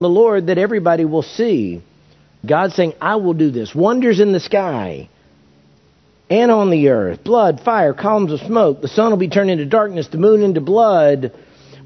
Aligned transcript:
the 0.00 0.08
Lord 0.08 0.48
that 0.48 0.58
everybody 0.58 1.04
will 1.04 1.22
see. 1.22 1.80
God 2.44 2.72
saying, 2.72 2.94
I 3.00 3.14
will 3.14 3.32
do 3.32 3.52
this. 3.52 3.76
Wonders 3.76 4.18
in 4.18 4.32
the 4.32 4.40
sky 4.40 5.08
and 6.28 6.50
on 6.50 6.70
the 6.70 6.88
earth. 6.88 7.22
Blood, 7.22 7.60
fire, 7.60 7.94
columns 7.94 8.32
of 8.32 8.40
smoke. 8.40 8.82
The 8.82 8.88
sun 8.88 9.12
will 9.12 9.18
be 9.18 9.28
turned 9.28 9.50
into 9.50 9.66
darkness, 9.66 10.08
the 10.08 10.18
moon 10.18 10.42
into 10.42 10.60
blood 10.60 11.32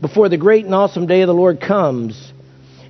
before 0.00 0.30
the 0.30 0.38
great 0.38 0.64
and 0.64 0.74
awesome 0.74 1.06
day 1.06 1.20
of 1.20 1.26
the 1.26 1.34
Lord 1.34 1.60
comes. 1.60 2.32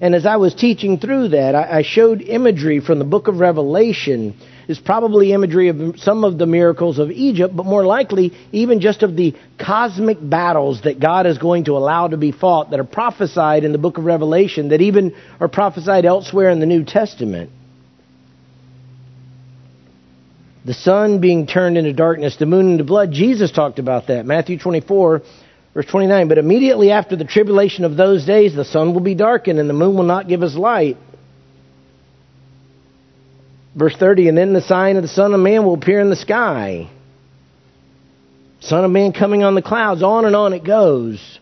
And 0.00 0.14
as 0.14 0.24
I 0.24 0.36
was 0.36 0.54
teaching 0.54 1.00
through 1.00 1.30
that, 1.30 1.56
I 1.56 1.82
showed 1.82 2.22
imagery 2.22 2.78
from 2.78 3.00
the 3.00 3.04
book 3.04 3.26
of 3.26 3.40
Revelation. 3.40 4.38
Is 4.68 4.78
probably 4.78 5.32
imagery 5.32 5.68
of 5.68 5.98
some 5.98 6.24
of 6.24 6.36
the 6.36 6.44
miracles 6.44 6.98
of 6.98 7.10
Egypt, 7.10 7.56
but 7.56 7.64
more 7.64 7.86
likely 7.86 8.34
even 8.52 8.80
just 8.80 9.02
of 9.02 9.16
the 9.16 9.34
cosmic 9.58 10.18
battles 10.20 10.82
that 10.82 11.00
God 11.00 11.26
is 11.26 11.38
going 11.38 11.64
to 11.64 11.78
allow 11.78 12.08
to 12.08 12.18
be 12.18 12.32
fought 12.32 12.70
that 12.70 12.78
are 12.78 12.84
prophesied 12.84 13.64
in 13.64 13.72
the 13.72 13.78
book 13.78 13.96
of 13.96 14.04
Revelation, 14.04 14.68
that 14.68 14.82
even 14.82 15.16
are 15.40 15.48
prophesied 15.48 16.04
elsewhere 16.04 16.50
in 16.50 16.60
the 16.60 16.66
New 16.66 16.84
Testament. 16.84 17.50
The 20.66 20.74
sun 20.74 21.22
being 21.22 21.46
turned 21.46 21.78
into 21.78 21.94
darkness, 21.94 22.36
the 22.36 22.44
moon 22.44 22.72
into 22.72 22.84
blood. 22.84 23.10
Jesus 23.10 23.50
talked 23.50 23.78
about 23.78 24.08
that. 24.08 24.26
Matthew 24.26 24.58
24, 24.58 25.22
Verse 25.78 25.86
29 25.86 26.28
But 26.28 26.38
immediately 26.38 26.90
after 26.90 27.16
the 27.16 27.24
tribulation 27.24 27.84
of 27.84 27.96
those 27.96 28.26
days, 28.26 28.54
the 28.54 28.64
sun 28.64 28.94
will 28.94 29.00
be 29.00 29.14
darkened, 29.14 29.58
and 29.58 29.70
the 29.70 29.74
moon 29.74 29.96
will 29.96 30.02
not 30.02 30.28
give 30.28 30.42
us 30.42 30.54
light. 30.54 30.96
Verse 33.78 33.94
30 33.96 34.28
And 34.28 34.36
then 34.36 34.52
the 34.52 34.60
sign 34.60 34.96
of 34.96 35.02
the 35.02 35.08
Son 35.08 35.32
of 35.32 35.40
Man 35.40 35.64
will 35.64 35.74
appear 35.74 36.00
in 36.00 36.10
the 36.10 36.16
sky. 36.16 36.90
Son 38.60 38.84
of 38.84 38.90
Man 38.90 39.12
coming 39.12 39.44
on 39.44 39.54
the 39.54 39.62
clouds. 39.62 40.02
On 40.02 40.24
and 40.24 40.34
on 40.34 40.52
it 40.52 40.64
goes. 40.64 41.38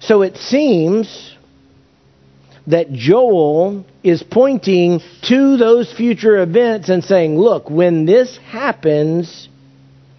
So 0.00 0.20
it 0.20 0.36
seems 0.36 1.34
that 2.66 2.92
Joel 2.92 3.86
is 4.02 4.22
pointing 4.22 5.00
to 5.22 5.56
those 5.56 5.90
future 5.92 6.42
events 6.42 6.90
and 6.90 7.02
saying, 7.02 7.38
look, 7.38 7.70
when 7.70 8.04
this 8.04 8.36
happens, 8.36 9.48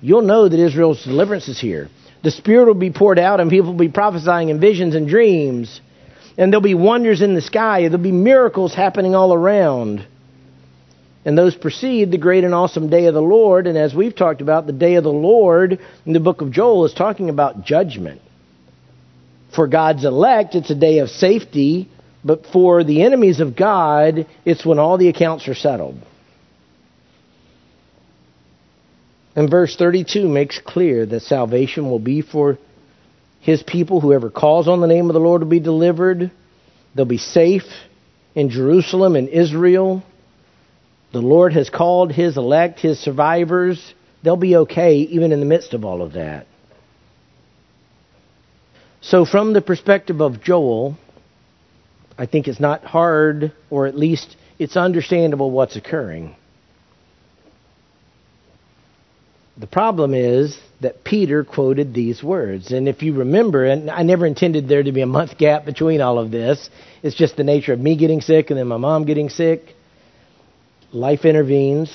you'll 0.02 0.24
know 0.24 0.50
that 0.50 0.60
Israel's 0.60 1.04
deliverance 1.04 1.48
is 1.48 1.60
here. 1.60 1.90
The 2.24 2.32
Spirit 2.32 2.66
will 2.66 2.74
be 2.74 2.92
poured 2.92 3.20
out, 3.20 3.40
and 3.40 3.52
people 3.52 3.72
will 3.72 3.80
be 3.80 3.90
prophesying 3.90 4.50
in 4.50 4.60
visions 4.60 4.96
and 4.96 5.08
dreams. 5.08 5.80
And 6.38 6.52
there'll 6.52 6.62
be 6.62 6.74
wonders 6.74 7.22
in 7.22 7.36
the 7.36 7.42
sky. 7.42 7.82
There'll 7.82 8.00
be 8.00 8.12
miracles 8.12 8.74
happening 8.74 9.14
all 9.14 9.32
around. 9.32 10.06
And 11.26 11.36
those 11.36 11.56
precede 11.56 12.12
the 12.12 12.20
great 12.20 12.44
and 12.44 12.54
awesome 12.54 12.90
day 12.90 13.08
of 13.08 13.16
the 13.16 13.22
Lord. 13.22 13.66
And 13.66 13.78
as 13.78 13.96
we've 13.96 14.16
talked 14.16 14.42
about, 14.42 14.68
the 14.68 14.74
day 14.74 14.96
of 14.96 15.04
the 15.04 15.10
Lord 15.12 15.80
in 16.06 16.14
the 16.14 16.20
book 16.20 16.42
of 16.42 16.52
Joel 16.52 16.86
is 16.86 16.94
talking 16.94 17.30
about 17.30 17.66
judgment. 17.66 18.22
For 19.56 19.68
God's 19.68 20.06
elect, 20.06 20.54
it's 20.54 20.70
a 20.70 20.76
day 20.76 21.00
of 21.00 21.10
safety. 21.10 21.90
But 22.24 22.46
for 22.46 22.84
the 22.84 23.04
enemies 23.04 23.40
of 23.40 23.56
God, 23.56 24.28
it's 24.46 24.66
when 24.66 24.78
all 24.78 24.98
the 24.98 25.10
accounts 25.10 25.48
are 25.48 25.56
settled. 25.56 26.00
And 29.36 29.50
verse 29.50 29.76
32 29.76 30.28
makes 30.28 30.60
clear 30.60 31.06
that 31.08 31.22
salvation 31.24 31.90
will 31.90 32.00
be 32.00 32.22
for 32.22 32.58
his 33.42 33.64
people. 33.64 34.00
Whoever 34.00 34.30
calls 34.30 34.68
on 34.68 34.80
the 34.80 34.88
name 34.88 35.10
of 35.10 35.14
the 35.14 35.20
Lord 35.20 35.42
will 35.42 35.50
be 35.50 35.60
delivered. 35.60 36.32
They'll 36.96 37.06
be 37.06 37.18
safe 37.18 37.64
in 38.34 38.50
Jerusalem 38.50 39.16
and 39.16 39.28
Israel. 39.28 40.04
The 41.16 41.22
Lord 41.22 41.54
has 41.54 41.70
called 41.70 42.12
his 42.12 42.36
elect, 42.36 42.82
his 42.82 43.00
survivors. 43.00 43.94
They'll 44.22 44.36
be 44.36 44.58
okay 44.58 44.98
even 44.98 45.32
in 45.32 45.40
the 45.40 45.46
midst 45.46 45.74
of 45.74 45.86
all 45.86 46.02
of 46.02 46.12
that. 46.12 46.46
So, 49.00 49.24
from 49.24 49.54
the 49.54 49.62
perspective 49.62 50.20
of 50.20 50.44
Joel, 50.44 50.98
I 52.18 52.26
think 52.26 52.50
it's 52.50 52.60
not 52.60 52.84
hard, 52.84 53.54
or 53.70 53.88
at 53.88 53.98
least 53.98 54.36
it's 54.60 54.76
understandable 54.76 55.52
what's 55.52 55.78
occurring. 55.78 56.36
The 59.56 59.68
problem 59.68 60.14
is 60.14 60.60
that 60.82 61.06
Peter 61.06 61.46
quoted 61.46 61.94
these 61.94 62.22
words. 62.22 62.74
And 62.74 62.90
if 62.90 63.04
you 63.04 63.14
remember, 63.14 63.64
and 63.64 63.90
I 63.90 64.04
never 64.04 64.26
intended 64.26 64.68
there 64.68 64.84
to 64.84 64.92
be 64.92 65.00
a 65.00 65.06
month 65.08 65.38
gap 65.38 65.64
between 65.64 66.02
all 66.02 66.20
of 66.20 66.30
this, 66.30 66.70
it's 67.04 67.16
just 67.16 67.38
the 67.38 67.46
nature 67.46 67.72
of 67.72 67.80
me 67.80 67.96
getting 67.96 68.20
sick 68.20 68.50
and 68.50 68.60
then 68.60 68.68
my 68.68 68.76
mom 68.76 69.06
getting 69.06 69.30
sick. 69.30 69.75
Life 70.96 71.26
intervenes. 71.26 71.92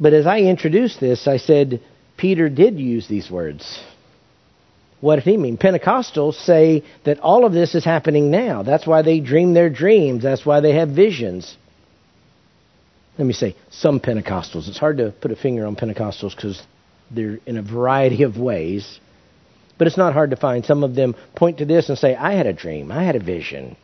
But 0.00 0.12
as 0.12 0.26
I 0.26 0.40
introduced 0.40 1.00
this, 1.00 1.26
I 1.26 1.36
said 1.36 1.80
Peter 2.16 2.48
did 2.48 2.78
use 2.78 3.08
these 3.08 3.30
words. 3.30 3.82
What 5.00 5.16
did 5.16 5.24
he 5.24 5.36
mean? 5.36 5.58
Pentecostals 5.58 6.34
say 6.34 6.82
that 7.04 7.20
all 7.20 7.44
of 7.44 7.52
this 7.52 7.74
is 7.74 7.84
happening 7.84 8.30
now. 8.30 8.62
That's 8.62 8.86
why 8.86 9.02
they 9.02 9.20
dream 9.20 9.54
their 9.54 9.70
dreams. 9.70 10.22
That's 10.22 10.44
why 10.44 10.60
they 10.60 10.74
have 10.74 10.88
visions 10.88 11.56
let 13.18 13.26
me 13.26 13.32
say, 13.32 13.56
some 13.70 13.98
Pentecostals. 13.98 14.68
It's 14.68 14.78
hard 14.78 14.98
to 14.98 15.10
put 15.10 15.32
a 15.32 15.36
finger 15.36 15.66
on 15.66 15.74
Pentecostals 15.74 16.34
because 16.36 16.62
they're 17.10 17.40
in 17.46 17.56
a 17.56 17.62
variety 17.62 18.22
of 18.22 18.38
ways. 18.38 19.00
But 19.76 19.88
it's 19.88 19.96
not 19.96 20.12
hard 20.12 20.30
to 20.30 20.36
find. 20.36 20.64
Some 20.64 20.84
of 20.84 20.94
them 20.94 21.16
point 21.34 21.58
to 21.58 21.64
this 21.64 21.88
and 21.88 21.98
say, 21.98 22.14
I 22.14 22.34
had 22.34 22.46
a 22.46 22.52
dream, 22.52 22.92
I 22.92 23.02
had 23.02 23.16
a 23.16 23.22
vision. 23.22 23.76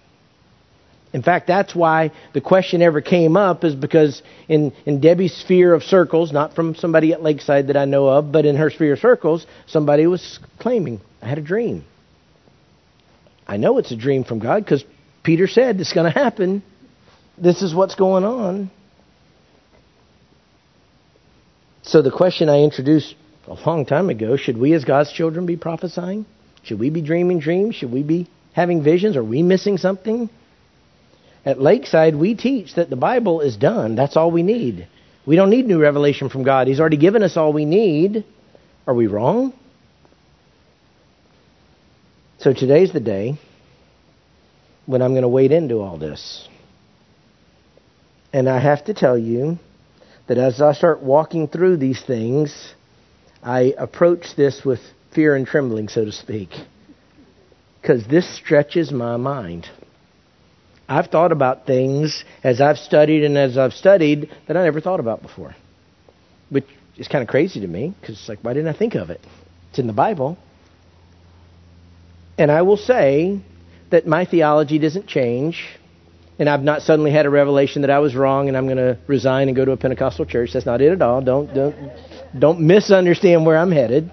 In 1.15 1.23
fact, 1.23 1.47
that's 1.47 1.77
why 1.77 2.11
the 2.33 2.41
question 2.41 2.83
ever 2.83 3.01
came 3.01 3.37
up, 3.37 3.63
is 3.63 3.77
because 3.77 4.21
in, 4.49 4.73
in 4.85 5.01
Debbie's 5.01 5.33
sphere 5.33 5.73
of 5.73 5.85
circles, 5.85 6.33
not 6.33 6.57
from 6.57 6.75
somebody 6.75 7.13
at 7.13 7.23
Lakeside 7.23 7.69
that 7.69 7.77
I 7.77 7.85
know 7.85 8.09
of, 8.09 8.33
but 8.33 8.45
in 8.45 8.57
her 8.57 8.69
sphere 8.69 8.95
of 8.95 8.99
circles, 8.99 9.47
somebody 9.69 10.09
was 10.09 10.41
claiming, 10.59 11.01
I 11.23 11.29
had 11.29 11.39
a 11.39 11.41
dream. 11.43 11.85
I 13.47 13.59
know 13.59 13.79
it's 13.79 13.93
a 13.93 13.97
dream 13.97 14.25
from 14.25 14.41
God 14.41 14.65
because 14.65 14.85
Peter 15.23 15.47
said 15.47 15.81
it's 15.81 15.93
going 15.93 16.13
to 16.13 16.19
happen. 16.19 16.65
This 17.39 17.63
is 17.63 17.73
what's 17.73 17.95
going 17.95 18.25
on. 18.25 18.73
So 21.83 22.03
the 22.03 22.11
question 22.11 22.49
I 22.49 22.65
introduced 22.65 23.15
a 23.47 23.55
long 23.55 23.87
time 23.87 24.11
ago, 24.11 24.37
should 24.37 24.59
we 24.59 24.73
as 24.73 24.85
God's 24.85 25.13
children 25.13 25.47
be 25.47 25.57
prophesying? 25.57 26.27
Should 26.65 26.81
we 26.81 26.91
be 26.91 27.03
dreaming 27.03 27.39
dreams? 27.39 27.77
Should 27.77 27.93
we 27.93 28.03
be 28.03 28.29
having 28.53 28.83
visions? 28.83 29.17
Are 29.17 29.23
we 29.23 29.43
missing 29.45 29.79
something? 29.79 30.29
At 31.45 31.61
Lakeside, 31.61 32.17
we 32.17 32.35
teach 32.35 32.75
that 32.75 32.91
the 32.91 32.97
Bible 32.97 33.41
is 33.41 33.57
done. 33.57 33.97
That's 33.97 34.17
all 34.17 34.31
we 34.31 34.43
need. 34.43 34.89
We 35.27 35.37
don't 35.37 35.51
need 35.51 35.67
new 35.67 35.81
revelation 35.81 36.29
from 36.29 36.43
God. 36.43 36.69
He's 36.69 36.81
already 36.81 36.97
given 36.97 37.23
us 37.23 37.37
all 37.37 37.53
we 37.53 37.65
need. 37.65 38.25
Are 38.87 38.95
we 38.95 39.07
wrong? 39.07 39.53
So 42.39 42.53
today's 42.53 42.93
the 42.93 43.01
day 43.01 43.39
when 44.87 45.01
I'm 45.03 45.13
going 45.13 45.23
to 45.23 45.29
wade 45.29 45.53
into 45.53 45.81
all 45.81 45.99
this. 45.99 46.49
And 48.33 48.49
I 48.49 48.59
have 48.59 48.85
to 48.87 48.95
tell 48.95 49.17
you, 49.17 49.59
that 50.27 50.39
as 50.39 50.61
I 50.61 50.73
start 50.73 51.03
walking 51.03 51.49
through 51.49 51.77
these 51.77 52.03
things, 52.03 52.75
I 53.43 53.75
approach 53.77 54.37
this 54.37 54.65
with 54.65 54.81
fear 55.15 55.37
and 55.37 55.47
trembling, 55.47 55.89
so 55.89 56.05
to 56.05 56.13
speak, 56.13 56.51
because 57.81 58.07
this 58.07 58.29
stretches 58.37 58.91
my 58.91 59.17
mind. 59.17 59.69
I've 60.89 61.07
thought 61.07 61.33
about 61.33 61.67
things 61.67 62.25
as 62.43 62.61
I've 62.61 62.79
studied 62.79 63.25
and 63.25 63.39
as 63.39 63.57
I've 63.57 63.73
studied 63.73 64.31
that 64.47 64.57
I 64.57 64.65
never 64.65 64.81
thought 64.81 65.01
about 65.01 65.23
before, 65.23 65.55
which 66.51 66.67
is 66.97 67.09
kind 67.09 67.23
of 67.23 67.29
crazy 67.29 67.61
to 67.61 67.67
me 67.67 67.95
because 68.01 68.19
it's 68.19 68.29
like, 68.29 68.41
why 68.43 68.53
didn't 68.53 68.69
I 68.69 68.79
think 68.79 68.95
of 68.95 69.11
it? 69.11 69.21
It's 69.71 69.79
in 69.79 69.87
the 69.87 69.93
Bible. 69.93 70.37
And 72.37 72.51
I 72.51 72.63
will 72.63 72.77
say 72.77 73.41
that 73.91 74.07
my 74.07 74.25
theology 74.25 74.79
doesn't 74.79 75.07
change 75.07 75.65
and 76.39 76.49
I've 76.49 76.63
not 76.63 76.83
suddenly 76.83 77.13
had 77.13 77.27
a 77.27 77.31
revelation 77.31 77.83
that 77.83 77.91
I 77.91 78.01
was 78.01 78.15
wrong 78.15 78.49
and 78.49 78.57
I'm 78.57 78.67
going 78.67 78.77
to 78.77 78.99
resign 79.07 79.49
and 79.49 79.57
go 79.57 79.65
to 79.65 79.73
a 79.73 79.77
Pentecostal 79.77 80.27
church. 80.27 80.51
That's 80.53 80.67
not 80.67 80.81
it 80.81 80.93
at 80.93 81.01
all. 81.01 81.21
Don't 81.21 81.55
don't 81.55 81.77
don't 82.37 82.61
misunderstand 82.61 83.47
where 83.47 83.57
I'm 83.57 83.71
headed. 83.71 84.11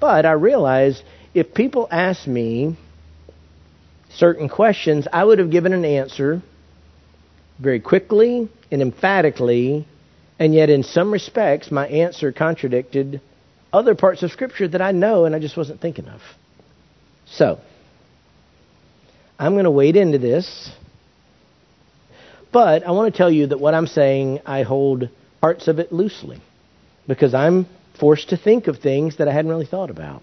But 0.00 0.26
I 0.26 0.32
realize 0.32 1.00
if 1.34 1.54
people 1.54 1.86
ask 1.90 2.26
me 2.26 2.76
certain 4.14 4.48
questions, 4.48 5.06
I 5.12 5.24
would 5.24 5.38
have 5.38 5.50
given 5.50 5.72
an 5.72 5.84
answer 5.84 6.42
very 7.58 7.80
quickly 7.80 8.48
and 8.70 8.82
emphatically, 8.82 9.86
and 10.38 10.54
yet 10.54 10.70
in 10.70 10.82
some 10.82 11.12
respects 11.12 11.70
my 11.70 11.86
answer 11.86 12.32
contradicted 12.32 13.20
other 13.72 13.94
parts 13.94 14.22
of 14.22 14.30
scripture 14.30 14.68
that 14.68 14.82
I 14.82 14.92
know 14.92 15.24
and 15.24 15.34
I 15.34 15.38
just 15.38 15.56
wasn't 15.56 15.80
thinking 15.80 16.06
of. 16.06 16.20
So, 17.26 17.58
I'm 19.38 19.54
going 19.54 19.64
to 19.64 19.70
wade 19.70 19.96
into 19.96 20.18
this. 20.18 20.70
But 22.52 22.86
I 22.86 22.90
want 22.90 23.12
to 23.12 23.16
tell 23.16 23.30
you 23.30 23.46
that 23.48 23.58
what 23.58 23.72
I'm 23.72 23.86
saying, 23.86 24.40
I 24.44 24.62
hold 24.62 25.08
parts 25.40 25.68
of 25.68 25.78
it 25.78 25.90
loosely 25.90 26.40
because 27.08 27.32
I'm 27.32 27.66
forced 27.98 28.28
to 28.28 28.36
think 28.36 28.66
of 28.68 28.78
things 28.78 29.16
that 29.16 29.28
I 29.28 29.32
hadn't 29.32 29.50
really 29.50 29.66
thought 29.66 29.90
about. 29.90 30.22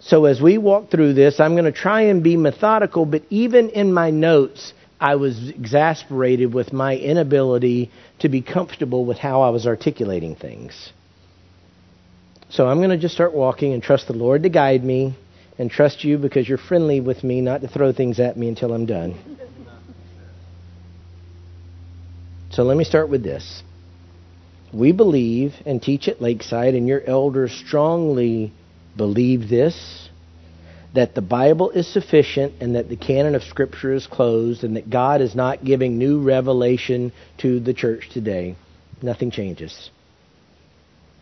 So 0.00 0.24
as 0.24 0.40
we 0.40 0.56
walk 0.58 0.90
through 0.90 1.12
this, 1.12 1.40
I'm 1.40 1.52
going 1.52 1.66
to 1.66 1.72
try 1.72 2.02
and 2.02 2.22
be 2.22 2.36
methodical, 2.36 3.04
but 3.04 3.22
even 3.28 3.68
in 3.70 3.92
my 3.92 4.10
notes, 4.10 4.72
I 4.98 5.16
was 5.16 5.50
exasperated 5.50 6.52
with 6.54 6.72
my 6.72 6.96
inability 6.96 7.90
to 8.20 8.28
be 8.28 8.40
comfortable 8.40 9.04
with 9.04 9.18
how 9.18 9.42
I 9.42 9.50
was 9.50 9.66
articulating 9.66 10.36
things. 10.36 10.92
So 12.48 12.66
I'm 12.66 12.78
going 12.78 12.90
to 12.90 12.98
just 12.98 13.14
start 13.14 13.34
walking 13.34 13.74
and 13.74 13.82
trust 13.82 14.08
the 14.08 14.14
Lord 14.14 14.42
to 14.42 14.48
guide 14.48 14.82
me 14.82 15.16
and 15.58 15.70
trust 15.70 16.02
you 16.02 16.16
because 16.16 16.48
you're 16.48 16.58
friendly 16.58 17.00
with 17.00 17.22
me 17.22 17.42
not 17.42 17.60
to 17.60 17.68
throw 17.68 17.92
things 17.92 18.18
at 18.18 18.36
me 18.36 18.48
until 18.48 18.72
I'm 18.72 18.86
done. 18.86 19.38
So 22.50 22.64
let 22.64 22.76
me 22.76 22.84
start 22.84 23.10
with 23.10 23.22
this. 23.22 23.62
We 24.72 24.92
believe 24.92 25.54
and 25.66 25.82
teach 25.82 26.08
at 26.08 26.20
Lakeside, 26.20 26.74
and 26.74 26.88
your 26.88 27.02
elders 27.04 27.52
strongly 27.52 28.52
believe 28.96 29.48
this 29.48 30.08
that 30.94 31.14
the 31.14 31.22
Bible 31.22 31.70
is 31.70 31.86
sufficient 31.92 32.54
and 32.60 32.74
that 32.74 32.88
the 32.88 32.96
canon 32.96 33.34
of 33.34 33.42
Scripture 33.44 33.92
is 33.92 34.06
closed 34.06 34.64
and 34.64 34.76
that 34.76 34.90
God 34.90 35.20
is 35.20 35.34
not 35.34 35.64
giving 35.64 35.98
new 35.98 36.20
revelation 36.20 37.12
to 37.38 37.60
the 37.60 37.74
church 37.74 38.08
today. 38.12 38.56
Nothing 39.00 39.30
changes. 39.30 39.90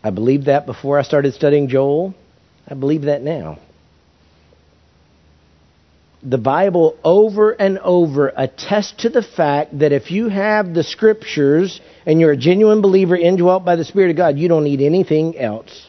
I 0.03 0.09
believed 0.09 0.45
that 0.45 0.65
before 0.65 0.97
I 0.97 1.03
started 1.03 1.33
studying 1.33 1.67
Joel. 1.67 2.15
I 2.67 2.73
believe 2.73 3.03
that 3.03 3.21
now. 3.21 3.59
The 6.21 6.37
Bible 6.37 6.97
over 7.03 7.51
and 7.51 7.77
over 7.79 8.33
attests 8.35 9.03
to 9.03 9.09
the 9.09 9.21
fact 9.21 9.79
that 9.79 9.93
if 9.93 10.11
you 10.11 10.27
have 10.29 10.73
the 10.73 10.83
Scriptures 10.83 11.79
and 12.05 12.19
you're 12.19 12.31
a 12.31 12.37
genuine 12.37 12.81
believer 12.81 13.15
indwelt 13.15 13.63
by 13.63 13.75
the 13.75 13.85
Spirit 13.85 14.09
of 14.09 14.17
God, 14.17 14.37
you 14.37 14.47
don't 14.47 14.63
need 14.63 14.81
anything 14.81 15.37
else. 15.37 15.88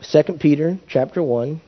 2 0.00 0.22
Peter 0.34 0.78
chapter 0.86 1.20
1 1.20 1.60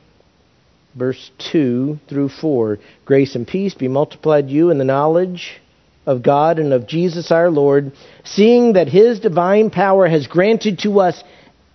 verse 0.95 1.31
2 1.51 1.99
through 2.07 2.29
4 2.29 2.79
grace 3.03 3.35
and 3.35 3.45
peace 3.45 3.73
be 3.73 3.89
multiplied 3.89 4.49
you 4.49 4.69
in 4.69 4.77
the 4.77 4.85
knowledge 4.85 5.59
of 6.05 6.23
God 6.23 6.57
and 6.57 6.71
of 6.71 6.87
Jesus 6.87 7.29
our 7.29 7.49
Lord 7.49 7.91
seeing 8.23 8.73
that 8.73 8.87
his 8.87 9.19
divine 9.19 9.69
power 9.69 10.07
has 10.07 10.27
granted 10.27 10.79
to 10.79 11.01
us 11.01 11.21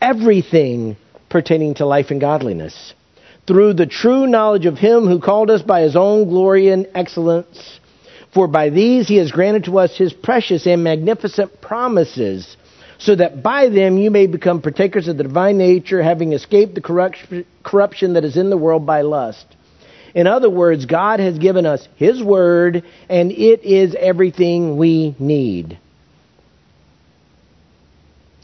everything 0.01 0.97
pertaining 1.29 1.75
to 1.75 1.87
life 1.87 2.11
and 2.11 2.21
godliness. 2.21 2.95
Through 3.47 3.75
the 3.75 3.87
true 3.87 4.27
knowledge 4.27 4.67
of 4.67 4.79
him 4.79 5.07
who 5.07 5.21
called 5.21 5.51
us 5.51 5.63
by 5.63 5.83
his 5.83 5.95
own 5.95 6.29
glory 6.29 6.69
and 6.69 6.89
excellence. 6.95 7.81
For 8.35 8.49
by 8.49 8.71
these 8.71 9.07
he 9.09 9.17
has 9.17 9.31
granted 9.31 9.65
to 9.65 9.79
us 9.79 9.97
his 9.97 10.13
precious 10.13 10.67
and 10.67 10.83
magnificent 10.83 11.61
promises 11.61 12.57
so 12.99 13.15
that 13.15 13.43
by 13.43 13.69
them 13.69 13.99
you 13.99 14.11
may 14.11 14.27
become 14.27 14.63
partakers 14.63 15.09
of 15.09 15.17
the 15.17 15.23
divine 15.23 15.59
nature, 15.59 16.03
having 16.03 16.33
escaped 16.33 16.75
the 16.75 17.45
corruption 17.63 18.13
that 18.15 18.25
is 18.25 18.37
in 18.37 18.51
the 18.51 18.57
world 18.57 18.87
by 18.87 19.03
lust. 19.03 19.47
In 20.15 20.27
other 20.27 20.49
words, 20.49 20.87
God 20.87 21.21
has 21.21 21.39
given 21.39 21.67
us 21.67 21.87
His 21.97 22.23
Word, 22.23 22.85
and 23.09 23.31
it 23.31 23.65
is 23.65 23.95
everything 23.95 24.79
we 24.79 25.15
need. 25.19 25.79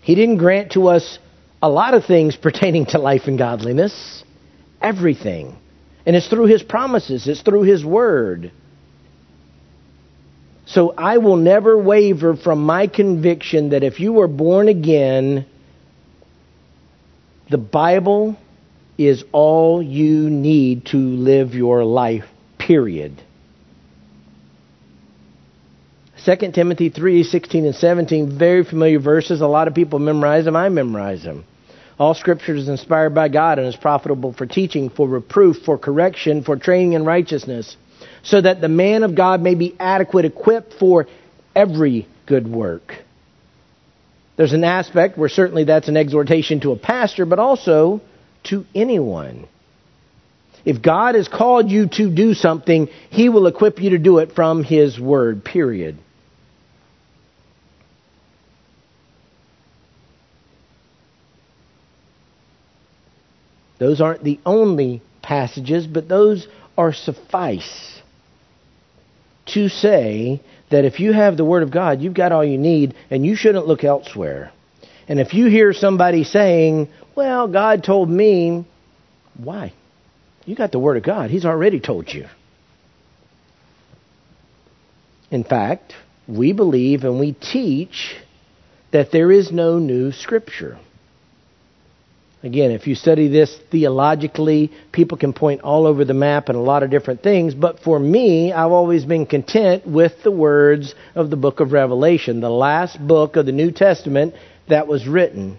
He 0.03 0.15
didn't 0.15 0.37
grant 0.37 0.73
to 0.73 0.89
us 0.89 1.19
a 1.63 1.71
lot 1.71 1.95
of 1.95 2.05
things 2.05 2.37
pertaining 2.43 2.87
to 2.87 2.99
life 2.99 3.23
and 3.27 3.39
godliness, 3.39 4.23
everything. 4.83 5.57
And 6.05 6.15
it's 6.15 6.29
through 6.29 6.47
His 6.47 6.63
promises, 6.63 7.27
it's 7.27 7.41
through 7.41 7.63
His 7.63 7.85
Word. 7.85 8.53
So 10.73 10.95
I 10.97 11.19
will 11.19 11.37
never 11.37 11.77
waver 11.77 12.35
from 12.35 12.65
my 12.65 12.87
conviction 12.87 13.71
that 13.71 13.83
if 13.83 14.01
you 14.01 14.21
are 14.21 14.29
born 14.29 14.69
again, 14.69 15.45
the 17.51 17.59
Bible 17.59 18.39
is 18.97 19.23
all 19.33 19.83
you 19.83 20.31
need 20.31 20.87
to 20.87 20.97
live 20.97 21.53
your 21.53 21.85
life, 21.85 22.25
period. 22.59 23.23
2 26.25 26.37
Timothy 26.53 26.89
3 26.89 27.23
16 27.23 27.67
and 27.67 27.75
17, 27.75 28.39
very 28.39 28.65
familiar 28.65 28.99
verses. 28.99 29.43
A 29.43 29.47
lot 29.47 29.69
of 29.69 29.75
people 29.75 29.99
memorize 29.99 30.47
them. 30.47 30.57
I 30.57 30.71
memorize 30.71 31.23
them. 31.23 31.45
All 31.99 32.15
scripture 32.15 32.55
is 32.55 32.71
inspired 32.71 33.15
by 33.15 33.29
God 33.29 33.59
and 33.59 33.69
is 33.69 33.77
profitable 33.77 34.33
for 34.33 34.47
teaching, 34.47 34.89
for 34.89 35.07
reproof, 35.07 35.59
for 35.67 35.77
correction, 35.77 36.43
for 36.45 36.57
training 36.57 36.95
in 36.95 37.05
righteousness 37.05 37.77
so 38.23 38.41
that 38.41 38.61
the 38.61 38.69
man 38.69 39.03
of 39.03 39.15
God 39.15 39.43
may 39.43 39.55
be 39.55 39.75
adequate, 39.79 40.25
equipped 40.25 40.75
for 40.75 41.07
every 41.55 42.07
good 42.27 42.47
work. 42.47 42.95
There's 44.37 44.53
an 44.53 44.65
aspect 44.65 45.19
where 45.19 45.29
certainly 45.29 45.65
that's 45.65 45.89
an 45.89 45.97
exhortation 45.97 46.61
to 46.61 46.73
a 46.73 46.77
pastor, 46.77 47.27
but 47.27 47.39
also 47.39 48.01
to 48.45 48.65
anyone. 48.75 49.47
If 50.65 50.81
God 50.81 51.17
has 51.17 51.29
called 51.29 51.71
you 51.71 51.89
to 51.89 52.15
do 52.15 52.35
something, 52.35 52.89
He 53.11 53.29
will 53.29 53.47
equip 53.47 53.81
you 53.81 53.91
to 53.91 53.99
do 53.99 54.19
it 54.19 54.33
from 54.33 54.63
His 54.63 54.99
Word, 54.99 55.45
period. 55.45 55.99
Those 63.79 64.01
aren't 64.01 64.23
the 64.23 64.39
only 64.47 65.03
passages, 65.23 65.89
but 65.89 66.09
those 66.09 66.47
are 66.79 66.93
suffice 66.93 68.02
to 69.47 69.69
say 69.69 70.41
that 70.71 70.85
if 70.85 71.01
you 71.01 71.13
have 71.13 71.37
the 71.37 71.45
Word 71.45 71.63
of 71.63 71.71
God, 71.71 72.01
you've 72.01 72.15
got 72.15 72.33
all 72.33 72.45
you 72.45 72.59
need 72.59 72.95
and 73.11 73.25
you 73.25 73.37
shouldn't 73.37 73.67
look 73.67 73.85
elsewhere. 73.85 74.53
And 75.09 75.21
if 75.21 75.35
you 75.35 75.47
hear 75.47 75.73
somebody 75.73 76.25
saying, 76.25 76.89
well, 77.15 77.49
God 77.49 77.85
told 77.85 78.09
me, 78.09 78.67
why? 79.37 79.73
You 80.45 80.57
got 80.57 80.73
the 80.73 80.79
Word 80.79 80.97
of 80.97 81.03
God. 81.03 81.31
He's 81.31 81.45
already 81.45 81.81
told 81.81 82.13
you. 82.13 82.27
In 85.31 85.45
fact, 85.45 85.95
we 86.29 86.53
believe 86.53 87.05
and 87.05 87.19
we 87.19 87.33
teach 87.33 88.15
that 88.93 89.11
there 89.11 89.33
is 89.33 89.51
no 89.51 89.79
new 89.79 90.13
Scripture. 90.13 90.79
Again, 92.45 92.73
if 92.73 92.89
you 92.89 92.97
study 92.97 93.29
this 93.29 93.57
theologically, 93.71 94.73
people 94.91 95.17
can 95.17 95.33
point 95.33 95.61
all 95.61 95.87
over 95.87 96.05
the 96.05 96.15
map 96.15 96.49
and 96.49 96.59
a 96.59 96.61
lot 96.61 96.83
of 96.83 96.91
different 96.91 97.23
things, 97.23 97.55
but 97.55 97.79
for 97.81 97.99
me, 97.99 98.53
I've 98.53 98.73
always 98.73 99.05
been 99.05 99.27
content 99.27 99.87
with 99.87 100.13
the 100.25 100.33
words 100.33 100.97
of 101.15 101.31
the 101.31 101.37
book 101.37 101.61
of 101.61 101.71
Revelation, 101.71 102.41
the 102.41 102.51
last 102.51 102.99
book 102.99 103.37
of 103.37 103.47
the 103.47 103.53
New 103.53 103.71
Testament 103.71 104.35
that 104.69 104.89
was 104.89 105.07
written. 105.07 105.57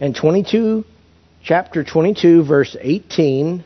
And 0.00 0.16
22, 0.16 0.84
chapter 1.42 1.84
22, 1.84 2.44
verse 2.44 2.74
18 2.80 3.62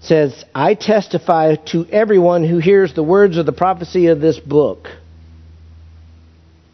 says, 0.00 0.44
I 0.52 0.74
testify 0.74 1.54
to 1.66 1.86
everyone 1.86 2.42
who 2.42 2.58
hears 2.58 2.94
the 2.94 3.02
words 3.04 3.36
of 3.36 3.46
the 3.46 3.52
prophecy 3.52 4.08
of 4.08 4.20
this 4.20 4.40
book 4.40 4.88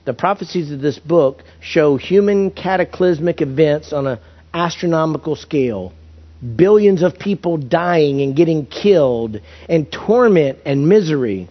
the 0.06 0.14
prophecies 0.14 0.70
of 0.70 0.80
this 0.80 0.98
book 0.98 1.42
show 1.60 1.96
human 1.96 2.50
cataclysmic 2.50 3.42
events 3.42 3.92
on 3.92 4.06
an 4.06 4.18
astronomical 4.54 5.36
scale. 5.36 5.92
Billions 6.54 7.02
of 7.02 7.18
people 7.18 7.56
dying 7.56 8.20
and 8.20 8.36
getting 8.36 8.66
killed, 8.66 9.40
and 9.68 9.90
torment 9.90 10.58
and 10.64 10.88
misery. 10.88 11.48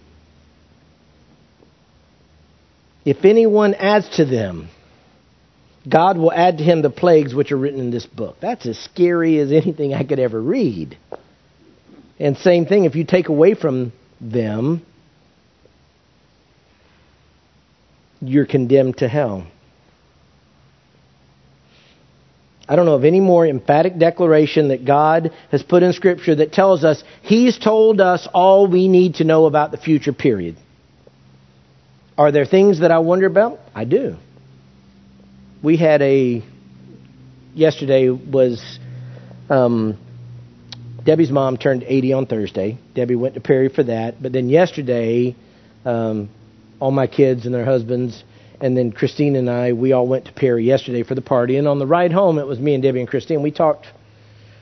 If 3.04 3.24
anyone 3.24 3.74
adds 3.74 4.08
to 4.16 4.24
them, 4.24 4.68
God 5.88 6.16
will 6.18 6.32
add 6.32 6.58
to 6.58 6.64
him 6.64 6.82
the 6.82 6.90
plagues 6.90 7.34
which 7.34 7.52
are 7.52 7.56
written 7.56 7.78
in 7.78 7.90
this 7.90 8.06
book. 8.06 8.36
That's 8.40 8.66
as 8.66 8.78
scary 8.78 9.38
as 9.38 9.52
anything 9.52 9.92
I 9.92 10.02
could 10.02 10.18
ever 10.18 10.40
read. 10.40 10.96
And 12.18 12.36
same 12.38 12.66
thing, 12.66 12.86
if 12.86 12.96
you 12.96 13.04
take 13.04 13.28
away 13.28 13.54
from 13.54 13.92
them, 14.20 14.84
you're 18.28 18.46
condemned 18.46 18.98
to 18.98 19.08
hell. 19.08 19.46
I 22.68 22.74
don't 22.74 22.86
know 22.86 22.94
of 22.94 23.04
any 23.04 23.20
more 23.20 23.46
emphatic 23.46 23.96
declaration 23.98 24.68
that 24.68 24.84
God 24.84 25.32
has 25.52 25.62
put 25.62 25.82
in 25.82 25.92
Scripture 25.92 26.34
that 26.34 26.52
tells 26.52 26.84
us 26.84 27.02
He's 27.22 27.58
told 27.58 28.00
us 28.00 28.28
all 28.34 28.66
we 28.66 28.88
need 28.88 29.16
to 29.16 29.24
know 29.24 29.46
about 29.46 29.70
the 29.70 29.76
future, 29.76 30.12
period. 30.12 30.56
Are 32.18 32.32
there 32.32 32.46
things 32.46 32.80
that 32.80 32.90
I 32.90 32.98
wonder 32.98 33.26
about? 33.26 33.60
I 33.74 33.84
do. 33.84 34.16
We 35.62 35.76
had 35.76 36.02
a. 36.02 36.42
Yesterday 37.54 38.10
was. 38.10 38.78
Um, 39.48 39.98
Debbie's 41.04 41.30
mom 41.30 41.56
turned 41.56 41.84
80 41.84 42.12
on 42.14 42.26
Thursday. 42.26 42.78
Debbie 42.94 43.14
went 43.14 43.34
to 43.34 43.40
Perry 43.40 43.68
for 43.68 43.84
that. 43.84 44.20
But 44.20 44.32
then 44.32 44.48
yesterday, 44.48 45.36
um, 45.84 46.28
all 46.80 46.90
my 46.90 47.06
kids 47.06 47.46
and 47.46 47.54
their 47.54 47.64
husbands, 47.64 48.24
and 48.60 48.76
then 48.76 48.92
Christine 48.92 49.36
and 49.36 49.50
I, 49.50 49.72
we 49.72 49.92
all 49.92 50.06
went 50.06 50.26
to 50.26 50.32
Perry 50.32 50.64
yesterday 50.64 51.02
for 51.02 51.14
the 51.14 51.22
party. 51.22 51.56
And 51.56 51.68
on 51.68 51.78
the 51.78 51.86
ride 51.86 52.12
home, 52.12 52.38
it 52.38 52.46
was 52.46 52.58
me 52.58 52.74
and 52.74 52.82
Debbie 52.82 53.00
and 53.00 53.08
Christine. 53.08 53.42
We 53.42 53.50
talked 53.50 53.86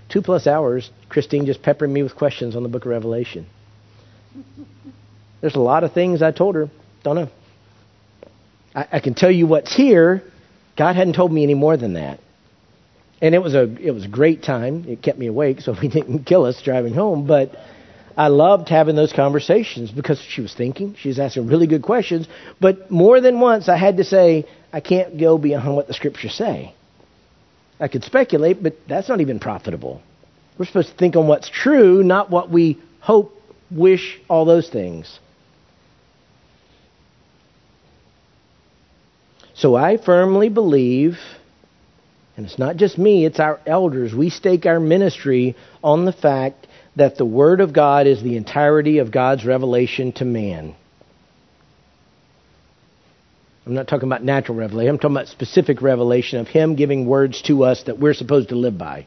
two 0.09 0.23
plus 0.23 0.47
hours. 0.47 0.90
Christine 1.09 1.47
just 1.47 1.62
peppering 1.62 1.92
me 1.92 2.02
with 2.02 2.16
questions 2.16 2.56
on 2.56 2.62
the 2.62 2.68
book 2.68 2.85
of 2.85 2.90
Revelation. 2.90 3.47
There's 5.40 5.54
a 5.54 5.61
lot 5.61 5.85
of 5.85 5.92
things 5.92 6.23
I 6.23 6.33
told 6.33 6.54
her. 6.54 6.71
Don't 7.02 7.16
know. 7.16 7.28
I, 8.75 8.87
I 8.92 9.00
can 9.00 9.14
tell 9.14 9.30
you 9.30 9.47
what's 9.47 9.75
here. 9.75 10.23
God 10.76 10.97
hadn't 10.97 11.14
told 11.14 11.33
me 11.33 11.44
any 11.44 11.54
more 11.54 11.76
than 11.76 11.94
that. 11.94 12.18
And 13.21 13.35
it 13.35 13.38
was 13.38 13.54
a 13.54 13.62
it 13.80 13.92
was 13.92 14.04
a 14.04 14.09
great 14.09 14.42
time. 14.42 14.85
It 14.88 15.02
kept 15.02 15.18
me 15.18 15.26
awake, 15.26 15.61
so 15.61 15.73
he 15.75 15.88
didn't 15.88 16.25
kill 16.25 16.44
us 16.44 16.61
driving 16.62 16.94
home. 16.94 17.26
But 17.26 17.54
I 18.16 18.28
loved 18.28 18.68
having 18.68 18.94
those 18.94 19.12
conversations 19.12 19.90
because 19.90 20.21
she 20.21 20.40
was 20.40 20.54
thinking, 20.54 20.94
she 20.99 21.09
was 21.09 21.18
asking 21.18 21.49
really 21.49 21.66
good 21.66 21.83
questions. 21.83 22.28
But 22.61 22.90
more 22.90 23.21
than 23.21 23.40
once, 23.40 23.68
I 23.68 23.76
had 23.76 23.97
to 23.97 24.04
say, 24.04 24.47
I 24.73 24.80
can't 24.80 25.18
go 25.18 25.37
beyond 25.37 25.75
what 25.75 25.88
the 25.88 25.94
scriptures 25.94 26.35
say. 26.35 26.75
I 27.80 27.88
could 27.88 28.04
speculate, 28.04 28.62
but 28.62 28.75
that's 28.88 29.09
not 29.09 29.21
even 29.21 29.40
profitable. 29.40 30.00
We're 30.56 30.66
supposed 30.66 30.90
to 30.90 30.97
think 30.97 31.16
on 31.16 31.26
what's 31.26 31.50
true, 31.50 32.04
not 32.04 32.30
what 32.30 32.50
we 32.50 32.80
hope, 33.00 33.37
wish, 33.71 34.21
all 34.28 34.44
those 34.44 34.68
things. 34.68 35.18
So 39.54 39.75
I 39.75 39.97
firmly 39.97 40.49
believe, 40.49 41.18
and 42.37 42.47
it's 42.47 42.59
not 42.59 42.76
just 42.76 42.97
me, 42.97 43.25
it's 43.25 43.40
our 43.40 43.61
elders, 43.66 44.14
we 44.14 44.30
stake 44.30 44.66
our 44.66 44.78
ministry 44.78 45.56
on 45.83 46.04
the 46.04 46.12
fact 46.12 46.66
that 46.97 47.17
the 47.17 47.25
Word 47.25 47.61
of 47.61 47.73
God 47.73 48.07
is 48.07 48.23
the 48.23 48.37
entirety 48.37 48.99
of 48.99 49.11
God's 49.11 49.45
revelation 49.45 50.13
to 50.13 50.25
man. 50.25 50.75
I'm 53.67 53.75
not 53.75 53.89
talking 53.89 54.09
about 54.09 54.23
natural 54.23 54.59
revelation. 54.59 54.91
I'm 54.91 54.99
talking 54.99 55.17
about 55.17 55.29
specific 55.29 55.81
revelation 55.81 56.39
of 56.39 56.49
Him 56.49 56.77
giving 56.77 57.07
words 57.07 57.41
to 57.43 57.65
us 57.65 57.83
that 57.85 57.99
we're 57.99 58.15
supposed 58.15 58.51
to 58.51 58.57
live 58.57 58.77
by. 58.77 59.07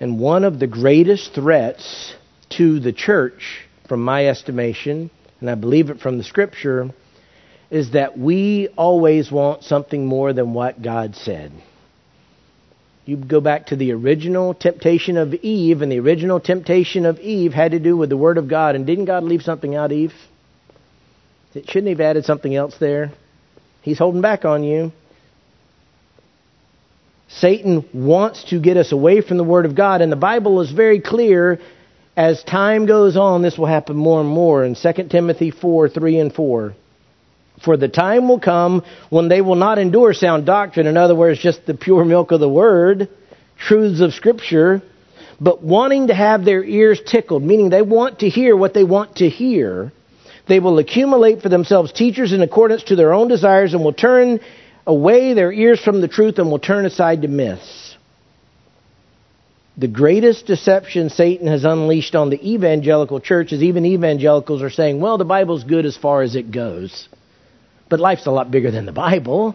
And 0.00 0.18
one 0.18 0.44
of 0.44 0.58
the 0.58 0.66
greatest 0.66 1.34
threats 1.34 2.14
to 2.50 2.80
the 2.80 2.92
church, 2.92 3.66
from 3.88 4.02
my 4.02 4.26
estimation, 4.26 5.10
and 5.40 5.50
I 5.50 5.54
believe 5.54 5.90
it 5.90 6.00
from 6.00 6.18
the 6.18 6.24
Scripture, 6.24 6.90
is 7.70 7.92
that 7.92 8.18
we 8.18 8.68
always 8.76 9.30
want 9.30 9.62
something 9.62 10.06
more 10.06 10.32
than 10.32 10.54
what 10.54 10.80
God 10.80 11.16
said. 11.16 11.52
You 13.06 13.16
go 13.16 13.40
back 13.40 13.66
to 13.66 13.76
the 13.76 13.92
original 13.92 14.54
temptation 14.54 15.18
of 15.18 15.34
Eve, 15.34 15.82
and 15.82 15.92
the 15.92 16.00
original 16.00 16.40
temptation 16.40 17.04
of 17.04 17.18
Eve 17.18 17.52
had 17.52 17.72
to 17.72 17.78
do 17.78 17.96
with 17.96 18.08
the 18.08 18.16
Word 18.16 18.38
of 18.38 18.48
God. 18.48 18.76
And 18.76 18.86
didn't 18.86 19.04
God 19.04 19.24
leave 19.24 19.42
something 19.42 19.74
out, 19.74 19.92
Eve? 19.92 20.14
It 21.54 21.68
Shouldn't 21.70 21.90
have 21.90 22.00
added 22.00 22.24
something 22.24 22.54
else 22.54 22.76
there? 22.80 23.12
He's 23.82 23.98
holding 23.98 24.22
back 24.22 24.44
on 24.44 24.64
you. 24.64 24.92
Satan 27.28 27.84
wants 27.92 28.44
to 28.44 28.60
get 28.60 28.76
us 28.76 28.92
away 28.92 29.20
from 29.20 29.36
the 29.36 29.44
Word 29.44 29.66
of 29.66 29.74
God, 29.74 30.00
and 30.00 30.10
the 30.10 30.16
Bible 30.16 30.60
is 30.62 30.70
very 30.70 31.00
clear. 31.00 31.58
As 32.16 32.42
time 32.44 32.86
goes 32.86 33.16
on, 33.16 33.42
this 33.42 33.58
will 33.58 33.66
happen 33.66 33.96
more 33.96 34.20
and 34.20 34.28
more. 34.28 34.64
In 34.64 34.76
2 34.76 35.08
Timothy 35.10 35.50
4 35.50 35.88
3 35.90 36.20
and 36.20 36.32
4. 36.32 36.74
For 37.62 37.76
the 37.76 37.88
time 37.88 38.28
will 38.28 38.40
come 38.40 38.82
when 39.10 39.28
they 39.28 39.40
will 39.40 39.54
not 39.54 39.78
endure 39.78 40.12
sound 40.12 40.46
doctrine, 40.46 40.86
in 40.86 40.96
other 40.96 41.14
words, 41.14 41.38
just 41.38 41.66
the 41.66 41.74
pure 41.74 42.04
milk 42.04 42.32
of 42.32 42.40
the 42.40 42.48
Word, 42.48 43.08
truths 43.58 44.00
of 44.00 44.12
Scripture, 44.12 44.82
but 45.40 45.62
wanting 45.62 46.08
to 46.08 46.14
have 46.14 46.44
their 46.44 46.64
ears 46.64 47.00
tickled, 47.04 47.42
meaning 47.42 47.70
they 47.70 47.82
want 47.82 48.20
to 48.20 48.28
hear 48.28 48.56
what 48.56 48.74
they 48.74 48.84
want 48.84 49.16
to 49.16 49.28
hear 49.28 49.92
they 50.46 50.60
will 50.60 50.78
accumulate 50.78 51.42
for 51.42 51.48
themselves 51.48 51.92
teachers 51.92 52.32
in 52.32 52.42
accordance 52.42 52.84
to 52.84 52.96
their 52.96 53.12
own 53.12 53.28
desires 53.28 53.72
and 53.74 53.82
will 53.82 53.94
turn 53.94 54.40
away 54.86 55.32
their 55.32 55.52
ears 55.52 55.80
from 55.80 56.00
the 56.00 56.08
truth 56.08 56.38
and 56.38 56.50
will 56.50 56.58
turn 56.58 56.84
aside 56.84 57.22
to 57.22 57.28
myths. 57.28 57.96
The 59.76 59.88
greatest 59.88 60.46
deception 60.46 61.08
Satan 61.08 61.48
has 61.48 61.64
unleashed 61.64 62.14
on 62.14 62.30
the 62.30 62.52
evangelical 62.52 63.20
church 63.20 63.52
is 63.52 63.62
even 63.62 63.86
evangelicals 63.86 64.62
are 64.62 64.70
saying, 64.70 65.00
well, 65.00 65.18
the 65.18 65.24
Bible's 65.24 65.64
good 65.64 65.86
as 65.86 65.96
far 65.96 66.22
as 66.22 66.36
it 66.36 66.52
goes. 66.52 67.08
But 67.88 68.00
life's 68.00 68.26
a 68.26 68.30
lot 68.30 68.50
bigger 68.50 68.70
than 68.70 68.86
the 68.86 68.92
Bible. 68.92 69.54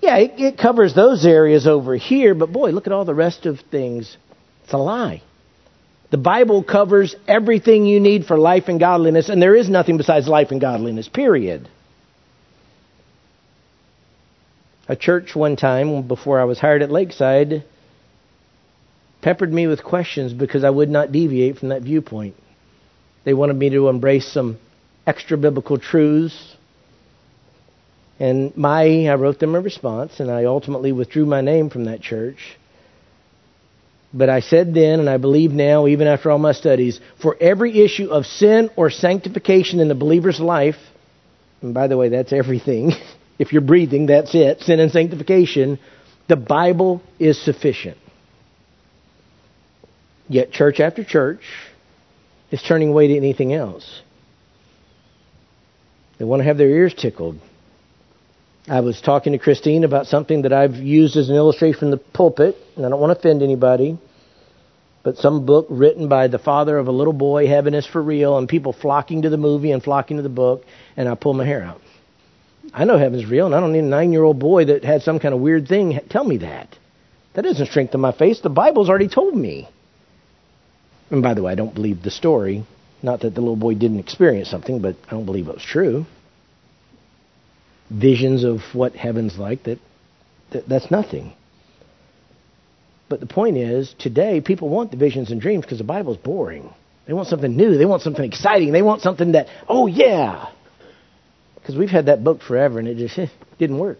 Yeah, 0.00 0.16
it, 0.16 0.32
it 0.38 0.58
covers 0.58 0.94
those 0.94 1.26
areas 1.26 1.66
over 1.66 1.94
here, 1.94 2.34
but 2.34 2.52
boy, 2.52 2.70
look 2.70 2.86
at 2.86 2.92
all 2.92 3.04
the 3.04 3.14
rest 3.14 3.46
of 3.46 3.60
things. 3.70 4.16
It's 4.64 4.72
a 4.72 4.78
lie. 4.78 5.22
The 6.10 6.18
Bible 6.18 6.64
covers 6.64 7.14
everything 7.28 7.86
you 7.86 8.00
need 8.00 8.24
for 8.24 8.36
life 8.36 8.64
and 8.66 8.80
godliness, 8.80 9.28
and 9.28 9.40
there 9.40 9.54
is 9.54 9.68
nothing 9.68 9.96
besides 9.96 10.26
life 10.26 10.50
and 10.50 10.60
godliness, 10.60 11.08
period. 11.08 11.68
A 14.88 14.96
church 14.96 15.36
one 15.36 15.54
time, 15.54 16.08
before 16.08 16.40
I 16.40 16.44
was 16.44 16.58
hired 16.58 16.82
at 16.82 16.90
Lakeside, 16.90 17.62
peppered 19.22 19.52
me 19.52 19.68
with 19.68 19.84
questions 19.84 20.32
because 20.32 20.64
I 20.64 20.70
would 20.70 20.88
not 20.88 21.12
deviate 21.12 21.58
from 21.58 21.68
that 21.68 21.82
viewpoint. 21.82 22.34
They 23.24 23.34
wanted 23.34 23.56
me 23.56 23.70
to 23.70 23.88
embrace 23.88 24.32
some 24.32 24.58
extra 25.06 25.36
biblical 25.36 25.78
truths. 25.78 26.56
And 28.20 28.56
my, 28.56 29.06
I 29.08 29.14
wrote 29.14 29.40
them 29.40 29.56
a 29.56 29.60
response, 29.60 30.20
and 30.20 30.30
I 30.30 30.44
ultimately 30.44 30.92
withdrew 30.92 31.26
my 31.26 31.40
name 31.40 31.70
from 31.70 31.86
that 31.86 32.00
church 32.00 32.58
but 34.12 34.28
I 34.28 34.40
said 34.40 34.74
then, 34.74 34.98
and 35.00 35.08
I 35.08 35.18
believe 35.18 35.52
now, 35.52 35.86
even 35.86 36.08
after 36.08 36.30
all 36.30 36.38
my 36.38 36.52
studies, 36.52 37.00
for 37.22 37.36
every 37.40 37.80
issue 37.80 38.08
of 38.10 38.26
sin 38.26 38.70
or 38.76 38.90
sanctification 38.90 39.78
in 39.78 39.88
the 39.88 39.94
believer's 39.94 40.40
life, 40.40 40.76
and 41.62 41.72
by 41.72 41.86
the 41.86 41.96
way, 41.96 42.08
that's 42.08 42.32
everything. 42.32 42.92
if 43.38 43.52
you're 43.52 43.62
breathing, 43.62 44.06
that's 44.06 44.34
it 44.34 44.60
sin 44.62 44.80
and 44.80 44.90
sanctification. 44.90 45.78
The 46.28 46.36
Bible 46.36 47.02
is 47.18 47.42
sufficient. 47.42 47.98
Yet, 50.28 50.52
church 50.52 50.80
after 50.80 51.04
church 51.04 51.42
is 52.50 52.62
turning 52.62 52.88
away 52.90 53.08
to 53.08 53.16
anything 53.16 53.52
else. 53.52 54.02
They 56.18 56.24
want 56.24 56.40
to 56.40 56.44
have 56.44 56.58
their 56.58 56.68
ears 56.68 56.94
tickled. 56.94 57.38
I 58.68 58.80
was 58.80 59.00
talking 59.00 59.32
to 59.32 59.38
Christine 59.38 59.84
about 59.84 60.06
something 60.06 60.42
that 60.42 60.52
I've 60.52 60.76
used 60.76 61.16
as 61.16 61.30
an 61.30 61.36
illustration 61.36 61.78
from 61.78 61.90
the 61.90 61.96
pulpit, 61.96 62.56
and 62.76 62.84
I 62.84 62.90
don't 62.90 63.00
want 63.00 63.12
to 63.12 63.18
offend 63.18 63.42
anybody, 63.42 63.98
but 65.02 65.16
some 65.16 65.46
book 65.46 65.66
written 65.70 66.08
by 66.08 66.28
the 66.28 66.38
father 66.38 66.76
of 66.76 66.86
a 66.86 66.92
little 66.92 67.14
boy, 67.14 67.46
Heaven 67.46 67.72
is 67.72 67.86
for 67.86 68.02
Real, 68.02 68.36
and 68.36 68.48
people 68.48 68.74
flocking 68.74 69.22
to 69.22 69.30
the 69.30 69.38
movie 69.38 69.72
and 69.72 69.82
flocking 69.82 70.18
to 70.18 70.22
the 70.22 70.28
book, 70.28 70.64
and 70.96 71.08
I 71.08 71.14
pull 71.14 71.32
my 71.32 71.46
hair 71.46 71.62
out. 71.62 71.80
I 72.74 72.84
know 72.84 72.98
heaven's 72.98 73.24
real, 73.24 73.46
and 73.46 73.54
I 73.54 73.60
don't 73.60 73.72
need 73.72 73.78
a 73.78 73.82
nine 73.82 74.12
year 74.12 74.22
old 74.22 74.38
boy 74.38 74.66
that 74.66 74.84
had 74.84 75.00
some 75.02 75.18
kind 75.18 75.34
of 75.34 75.40
weird 75.40 75.66
thing 75.66 75.98
tell 76.10 76.24
me 76.24 76.36
that. 76.38 76.76
That 77.32 77.42
doesn't 77.42 77.66
strengthen 77.66 78.00
my 78.00 78.12
faith. 78.12 78.42
The 78.42 78.50
Bible's 78.50 78.90
already 78.90 79.08
told 79.08 79.34
me. 79.34 79.68
And 81.10 81.22
by 81.22 81.32
the 81.32 81.42
way, 81.42 81.52
I 81.52 81.54
don't 81.54 81.74
believe 81.74 82.02
the 82.02 82.10
story. 82.10 82.66
Not 83.02 83.20
that 83.20 83.34
the 83.34 83.40
little 83.40 83.56
boy 83.56 83.74
didn't 83.74 84.00
experience 84.00 84.50
something, 84.50 84.80
but 84.80 84.96
I 85.08 85.12
don't 85.12 85.24
believe 85.24 85.48
it 85.48 85.54
was 85.54 85.62
true 85.62 86.04
visions 87.90 88.44
of 88.44 88.60
what 88.72 88.94
heaven's 88.94 89.36
like, 89.38 89.64
that, 89.64 89.78
that 90.52 90.68
that's 90.68 90.90
nothing. 90.90 91.32
But 93.08 93.20
the 93.20 93.26
point 93.26 93.56
is, 93.56 93.94
today 93.98 94.40
people 94.40 94.68
want 94.68 94.92
the 94.92 94.96
visions 94.96 95.30
and 95.30 95.40
dreams 95.40 95.64
because 95.64 95.78
the 95.78 95.84
Bible's 95.84 96.16
boring. 96.16 96.72
They 97.06 97.12
want 97.12 97.28
something 97.28 97.56
new. 97.56 97.76
They 97.76 97.86
want 97.86 98.02
something 98.02 98.24
exciting. 98.24 98.72
They 98.72 98.82
want 98.82 99.02
something 99.02 99.32
that, 99.32 99.48
oh 99.68 99.88
yeah, 99.88 100.48
because 101.56 101.76
we've 101.76 101.90
had 101.90 102.06
that 102.06 102.22
book 102.22 102.40
forever 102.42 102.78
and 102.78 102.86
it 102.86 102.96
just 102.96 103.18
eh, 103.18 103.26
didn't 103.58 103.78
work. 103.78 103.98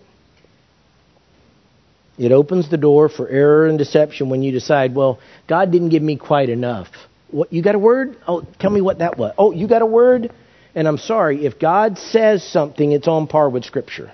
It 2.18 2.32
opens 2.32 2.70
the 2.70 2.76
door 2.76 3.08
for 3.08 3.28
error 3.28 3.66
and 3.66 3.78
deception 3.78 4.28
when 4.28 4.42
you 4.42 4.52
decide, 4.52 4.94
well, 4.94 5.18
God 5.48 5.72
didn't 5.72 5.88
give 5.88 6.02
me 6.02 6.16
quite 6.16 6.50
enough. 6.50 6.88
What 7.30 7.52
you 7.52 7.62
got 7.62 7.74
a 7.74 7.78
word? 7.78 8.16
Oh, 8.28 8.46
tell 8.58 8.70
me 8.70 8.80
what 8.80 8.98
that 8.98 9.16
was. 9.16 9.34
Oh, 9.38 9.52
you 9.52 9.66
got 9.66 9.82
a 9.82 9.86
word? 9.86 10.30
And 10.74 10.86
I'm 10.86 10.98
sorry, 10.98 11.44
if 11.46 11.58
God 11.58 11.98
says 11.98 12.44
something, 12.44 12.92
it's 12.92 13.08
on 13.08 13.26
par 13.26 13.48
with 13.50 13.64
Scripture. 13.64 14.12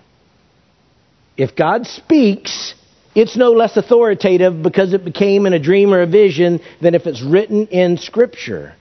If 1.37 1.55
God 1.55 1.87
speaks, 1.87 2.75
it's 3.15 3.37
no 3.37 3.53
less 3.53 3.77
authoritative 3.77 4.63
because 4.63 4.93
it 4.95 5.05
became 5.05 5.47
in 5.47 5.53
a 5.53 5.59
dream 5.59 5.93
or 5.93 6.03
a 6.03 6.07
vision 6.07 6.61
than 6.81 6.95
if 6.95 7.07
it's 7.07 7.23
written 7.23 7.67
in 7.69 7.99
Scripture. 7.99 8.75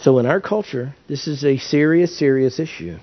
So, 0.00 0.18
in 0.18 0.26
our 0.26 0.40
culture, 0.40 0.94
this 1.08 1.26
is 1.26 1.44
a 1.44 1.58
serious, 1.58 2.18
serious 2.18 2.58
issue. 2.58 2.98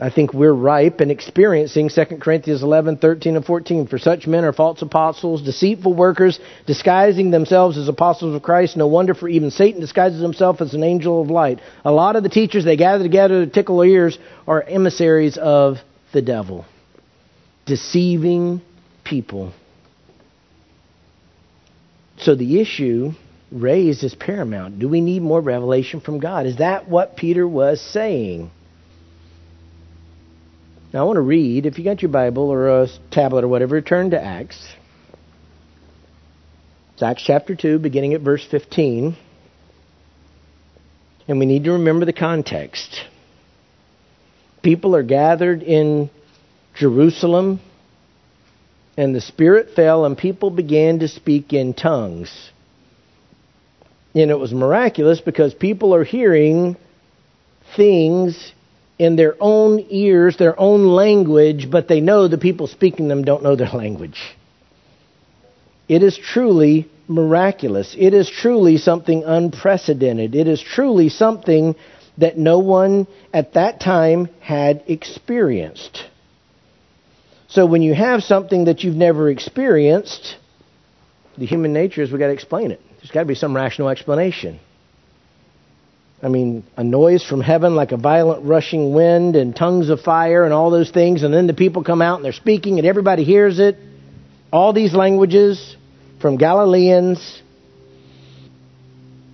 I 0.00 0.10
think 0.10 0.32
we're 0.32 0.52
ripe 0.52 1.00
and 1.00 1.10
experiencing 1.10 1.88
2 1.88 2.04
Corinthians 2.20 2.62
11, 2.62 2.98
13, 2.98 3.34
and 3.34 3.44
14. 3.44 3.88
For 3.88 3.98
such 3.98 4.28
men 4.28 4.44
are 4.44 4.52
false 4.52 4.80
apostles, 4.80 5.42
deceitful 5.42 5.92
workers, 5.92 6.38
disguising 6.66 7.32
themselves 7.32 7.76
as 7.76 7.88
apostles 7.88 8.36
of 8.36 8.42
Christ. 8.42 8.76
No 8.76 8.86
wonder, 8.86 9.14
for 9.14 9.28
even 9.28 9.50
Satan 9.50 9.80
disguises 9.80 10.22
himself 10.22 10.60
as 10.60 10.72
an 10.72 10.84
angel 10.84 11.20
of 11.20 11.30
light. 11.30 11.58
A 11.84 11.90
lot 11.90 12.14
of 12.14 12.22
the 12.22 12.28
teachers 12.28 12.64
they 12.64 12.76
gather 12.76 13.02
together 13.02 13.44
to 13.44 13.50
tickle 13.50 13.82
ears 13.82 14.16
are 14.46 14.62
emissaries 14.62 15.36
of 15.36 15.78
the 16.12 16.22
devil, 16.22 16.64
deceiving 17.66 18.62
people. 19.02 19.52
So 22.18 22.36
the 22.36 22.60
issue 22.60 23.12
raised 23.50 24.04
is 24.04 24.14
paramount. 24.14 24.78
Do 24.78 24.88
we 24.88 25.00
need 25.00 25.22
more 25.22 25.40
revelation 25.40 26.00
from 26.00 26.20
God? 26.20 26.46
Is 26.46 26.58
that 26.58 26.88
what 26.88 27.16
Peter 27.16 27.48
was 27.48 27.80
saying? 27.80 28.52
Now, 30.90 31.00
I 31.00 31.04
want 31.04 31.18
to 31.18 31.22
read, 31.22 31.66
if 31.66 31.76
you 31.76 31.84
got 31.84 32.00
your 32.00 32.10
Bible 32.10 32.50
or 32.50 32.82
a 32.82 32.88
tablet 33.10 33.44
or 33.44 33.48
whatever, 33.48 33.78
turn 33.82 34.10
to 34.10 34.22
Acts. 34.22 34.72
It's 36.94 37.02
Acts 37.02 37.24
chapter 37.26 37.54
2, 37.54 37.78
beginning 37.78 38.14
at 38.14 38.22
verse 38.22 38.46
15. 38.50 39.14
And 41.28 41.38
we 41.38 41.44
need 41.44 41.64
to 41.64 41.72
remember 41.72 42.06
the 42.06 42.14
context. 42.14 43.04
People 44.62 44.96
are 44.96 45.02
gathered 45.02 45.62
in 45.62 46.08
Jerusalem, 46.74 47.60
and 48.96 49.14
the 49.14 49.20
Spirit 49.20 49.74
fell, 49.76 50.06
and 50.06 50.16
people 50.16 50.48
began 50.48 51.00
to 51.00 51.08
speak 51.08 51.52
in 51.52 51.74
tongues. 51.74 52.50
And 54.14 54.30
it 54.30 54.38
was 54.38 54.54
miraculous 54.54 55.20
because 55.20 55.52
people 55.52 55.94
are 55.94 56.02
hearing 56.02 56.78
things 57.76 58.54
in 58.98 59.16
their 59.16 59.36
own 59.40 59.86
ears, 59.90 60.36
their 60.36 60.58
own 60.58 60.86
language, 60.86 61.70
but 61.70 61.88
they 61.88 62.00
know 62.00 62.26
the 62.26 62.38
people 62.38 62.66
speaking 62.66 63.08
them 63.08 63.24
don't 63.24 63.42
know 63.42 63.56
their 63.56 63.68
language. 63.68 64.20
It 65.88 66.02
is 66.02 66.18
truly 66.18 66.90
miraculous. 67.06 67.94
It 67.98 68.12
is 68.12 68.28
truly 68.28 68.76
something 68.76 69.24
unprecedented. 69.24 70.34
It 70.34 70.48
is 70.48 70.60
truly 70.60 71.08
something 71.08 71.76
that 72.18 72.36
no 72.36 72.58
one 72.58 73.06
at 73.32 73.54
that 73.54 73.80
time 73.80 74.28
had 74.40 74.82
experienced. 74.88 76.04
So 77.48 77.64
when 77.64 77.80
you 77.80 77.94
have 77.94 78.22
something 78.22 78.66
that 78.66 78.82
you've 78.82 78.96
never 78.96 79.30
experienced, 79.30 80.36
the 81.38 81.46
human 81.46 81.72
nature 81.72 82.02
is 82.02 82.10
we've 82.10 82.18
got 82.18 82.26
to 82.26 82.32
explain 82.32 82.72
it. 82.72 82.80
There's 82.98 83.10
got 83.10 83.20
to 83.20 83.26
be 83.26 83.34
some 83.34 83.56
rational 83.56 83.88
explanation. 83.88 84.60
I 86.20 86.28
mean, 86.28 86.64
a 86.76 86.82
noise 86.82 87.24
from 87.24 87.40
heaven 87.40 87.76
like 87.76 87.92
a 87.92 87.96
violent 87.96 88.44
rushing 88.44 88.92
wind 88.92 89.36
and 89.36 89.54
tongues 89.54 89.88
of 89.88 90.00
fire 90.00 90.44
and 90.44 90.52
all 90.52 90.70
those 90.70 90.90
things, 90.90 91.22
and 91.22 91.32
then 91.32 91.46
the 91.46 91.54
people 91.54 91.84
come 91.84 92.02
out 92.02 92.16
and 92.16 92.24
they're 92.24 92.32
speaking 92.32 92.78
and 92.78 92.86
everybody 92.86 93.22
hears 93.22 93.60
it. 93.60 93.76
All 94.52 94.72
these 94.72 94.94
languages 94.94 95.76
from 96.20 96.36
Galileans. 96.36 97.42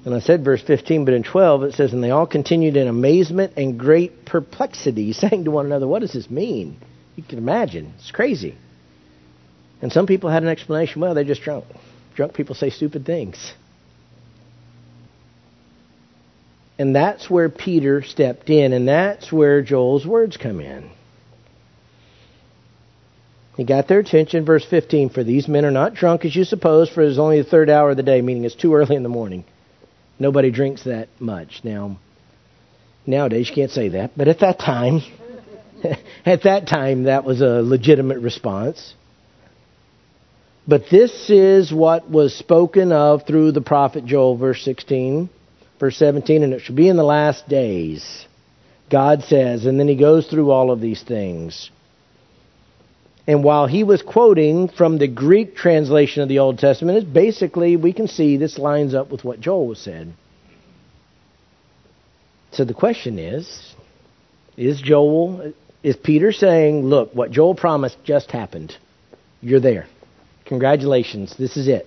And 0.04 0.14
I 0.14 0.18
said 0.20 0.44
verse 0.44 0.62
15, 0.62 1.06
but 1.06 1.14
in 1.14 1.22
12 1.22 1.62
it 1.62 1.74
says, 1.74 1.94
And 1.94 2.04
they 2.04 2.10
all 2.10 2.26
continued 2.26 2.76
in 2.76 2.88
amazement 2.88 3.54
and 3.56 3.78
great 3.78 4.26
perplexity, 4.26 5.12
saying 5.14 5.44
to 5.44 5.50
one 5.50 5.66
another, 5.66 5.88
What 5.88 6.00
does 6.00 6.12
this 6.12 6.28
mean? 6.28 6.76
You 7.16 7.22
can 7.22 7.38
imagine. 7.38 7.94
It's 7.98 8.10
crazy. 8.10 8.56
And 9.80 9.92
some 9.92 10.06
people 10.06 10.28
had 10.30 10.42
an 10.42 10.48
explanation 10.48 11.00
well, 11.00 11.14
they're 11.14 11.24
just 11.24 11.42
drunk. 11.42 11.64
Drunk 12.14 12.34
people 12.34 12.54
say 12.54 12.70
stupid 12.70 13.06
things. 13.06 13.54
And 16.78 16.94
that's 16.94 17.30
where 17.30 17.48
Peter 17.48 18.02
stepped 18.02 18.50
in, 18.50 18.72
and 18.72 18.88
that's 18.88 19.32
where 19.32 19.62
Joel's 19.62 20.06
words 20.06 20.36
come 20.36 20.60
in. 20.60 20.90
He 23.56 23.62
got 23.62 23.86
their 23.86 24.00
attention, 24.00 24.44
verse 24.44 24.64
15, 24.64 25.10
for 25.10 25.22
these 25.22 25.46
men 25.46 25.64
are 25.64 25.70
not 25.70 25.94
drunk 25.94 26.24
as 26.24 26.34
you 26.34 26.42
suppose, 26.42 26.90
for 26.90 27.02
it 27.02 27.10
is 27.10 27.20
only 27.20 27.40
the 27.40 27.48
third 27.48 27.70
hour 27.70 27.90
of 27.90 27.96
the 27.96 28.02
day, 28.02 28.20
meaning 28.20 28.44
it's 28.44 28.56
too 28.56 28.74
early 28.74 28.96
in 28.96 29.04
the 29.04 29.08
morning. 29.08 29.44
Nobody 30.18 30.50
drinks 30.50 30.84
that 30.84 31.08
much. 31.20 31.60
Now, 31.62 31.98
nowadays 33.06 33.48
you 33.48 33.54
can't 33.54 33.70
say 33.70 33.90
that, 33.90 34.12
but 34.16 34.26
at 34.26 34.40
that 34.40 34.58
time, 34.58 35.02
at 36.26 36.42
that 36.42 36.66
time 36.66 37.04
that 37.04 37.24
was 37.24 37.40
a 37.40 37.62
legitimate 37.62 38.18
response. 38.18 38.94
But 40.66 40.86
this 40.90 41.30
is 41.30 41.72
what 41.72 42.10
was 42.10 42.34
spoken 42.34 42.90
of 42.90 43.24
through 43.24 43.52
the 43.52 43.60
prophet 43.60 44.04
Joel, 44.04 44.36
verse 44.36 44.64
16 44.64 45.30
verse 45.84 45.98
17, 45.98 46.42
and 46.42 46.54
it 46.54 46.60
shall 46.60 46.74
be 46.74 46.88
in 46.88 46.96
the 46.96 47.04
last 47.04 47.46
days, 47.46 48.24
God 48.90 49.22
says, 49.22 49.66
and 49.66 49.78
then 49.78 49.86
he 49.86 49.96
goes 49.96 50.26
through 50.26 50.50
all 50.50 50.70
of 50.70 50.80
these 50.80 51.02
things. 51.02 51.70
And 53.26 53.44
while 53.44 53.66
he 53.66 53.84
was 53.84 54.00
quoting 54.00 54.68
from 54.68 54.96
the 54.96 55.08
Greek 55.08 55.54
translation 55.54 56.22
of 56.22 56.30
the 56.30 56.38
Old 56.38 56.58
Testament, 56.58 56.96
it's 56.96 57.06
basically, 57.06 57.76
we 57.76 57.92
can 57.92 58.08
see 58.08 58.38
this 58.38 58.56
lines 58.56 58.94
up 58.94 59.10
with 59.10 59.24
what 59.24 59.40
Joel 59.40 59.74
said. 59.74 60.14
So 62.52 62.64
the 62.64 62.72
question 62.72 63.18
is, 63.18 63.74
is 64.56 64.80
Joel, 64.80 65.52
is 65.82 65.96
Peter 65.96 66.32
saying, 66.32 66.86
look, 66.86 67.14
what 67.14 67.30
Joel 67.30 67.54
promised 67.54 67.98
just 68.04 68.30
happened? 68.30 68.74
You're 69.42 69.60
there. 69.60 69.86
Congratulations, 70.46 71.36
this 71.36 71.58
is 71.58 71.68
it. 71.68 71.86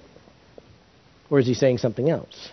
Or 1.32 1.39
is 1.39 1.48
he 1.48 1.56
saying 1.56 1.80
something 1.80 2.12
else? 2.12 2.51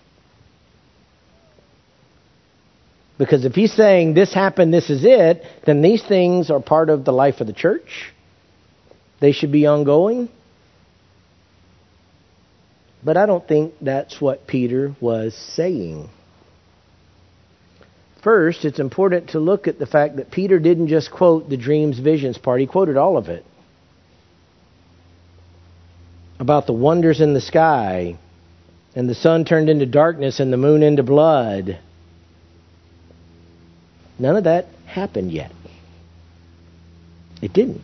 Because 3.16 3.44
if 3.44 3.54
he's 3.54 3.72
saying 3.72 4.14
this 4.14 4.34
happened, 4.34 4.74
this 4.74 4.90
is 4.90 5.04
it, 5.04 5.44
then 5.64 5.82
these 5.82 6.02
things 6.02 6.50
are 6.50 6.60
part 6.60 6.90
of 6.90 7.04
the 7.04 7.12
life 7.12 7.40
of 7.40 7.46
the 7.46 7.52
church. 7.52 8.12
They 9.20 9.32
should 9.32 9.52
be 9.52 9.66
ongoing. 9.66 10.28
But 13.04 13.16
I 13.16 13.26
don't 13.26 13.46
think 13.46 13.74
that's 13.80 14.20
what 14.20 14.46
Peter 14.46 14.96
was 15.00 15.34
saying. 15.34 16.08
First, 18.22 18.64
it's 18.64 18.80
important 18.80 19.30
to 19.30 19.38
look 19.38 19.68
at 19.68 19.78
the 19.78 19.86
fact 19.86 20.16
that 20.16 20.30
Peter 20.30 20.58
didn't 20.58 20.88
just 20.88 21.10
quote 21.10 21.48
the 21.48 21.58
dreams, 21.58 21.98
visions 21.98 22.38
part, 22.38 22.60
he 22.60 22.66
quoted 22.66 22.96
all 22.96 23.18
of 23.18 23.28
it. 23.28 23.44
About 26.40 26.66
the 26.66 26.72
wonders 26.72 27.20
in 27.20 27.34
the 27.34 27.40
sky, 27.40 28.18
and 28.96 29.08
the 29.08 29.14
sun 29.14 29.44
turned 29.44 29.68
into 29.68 29.86
darkness 29.86 30.40
and 30.40 30.52
the 30.52 30.56
moon 30.56 30.82
into 30.82 31.02
blood 31.02 31.78
None 34.18 34.36
of 34.36 34.44
that 34.44 34.66
happened 34.86 35.32
yet. 35.32 35.52
It 37.42 37.52
didn't. 37.52 37.82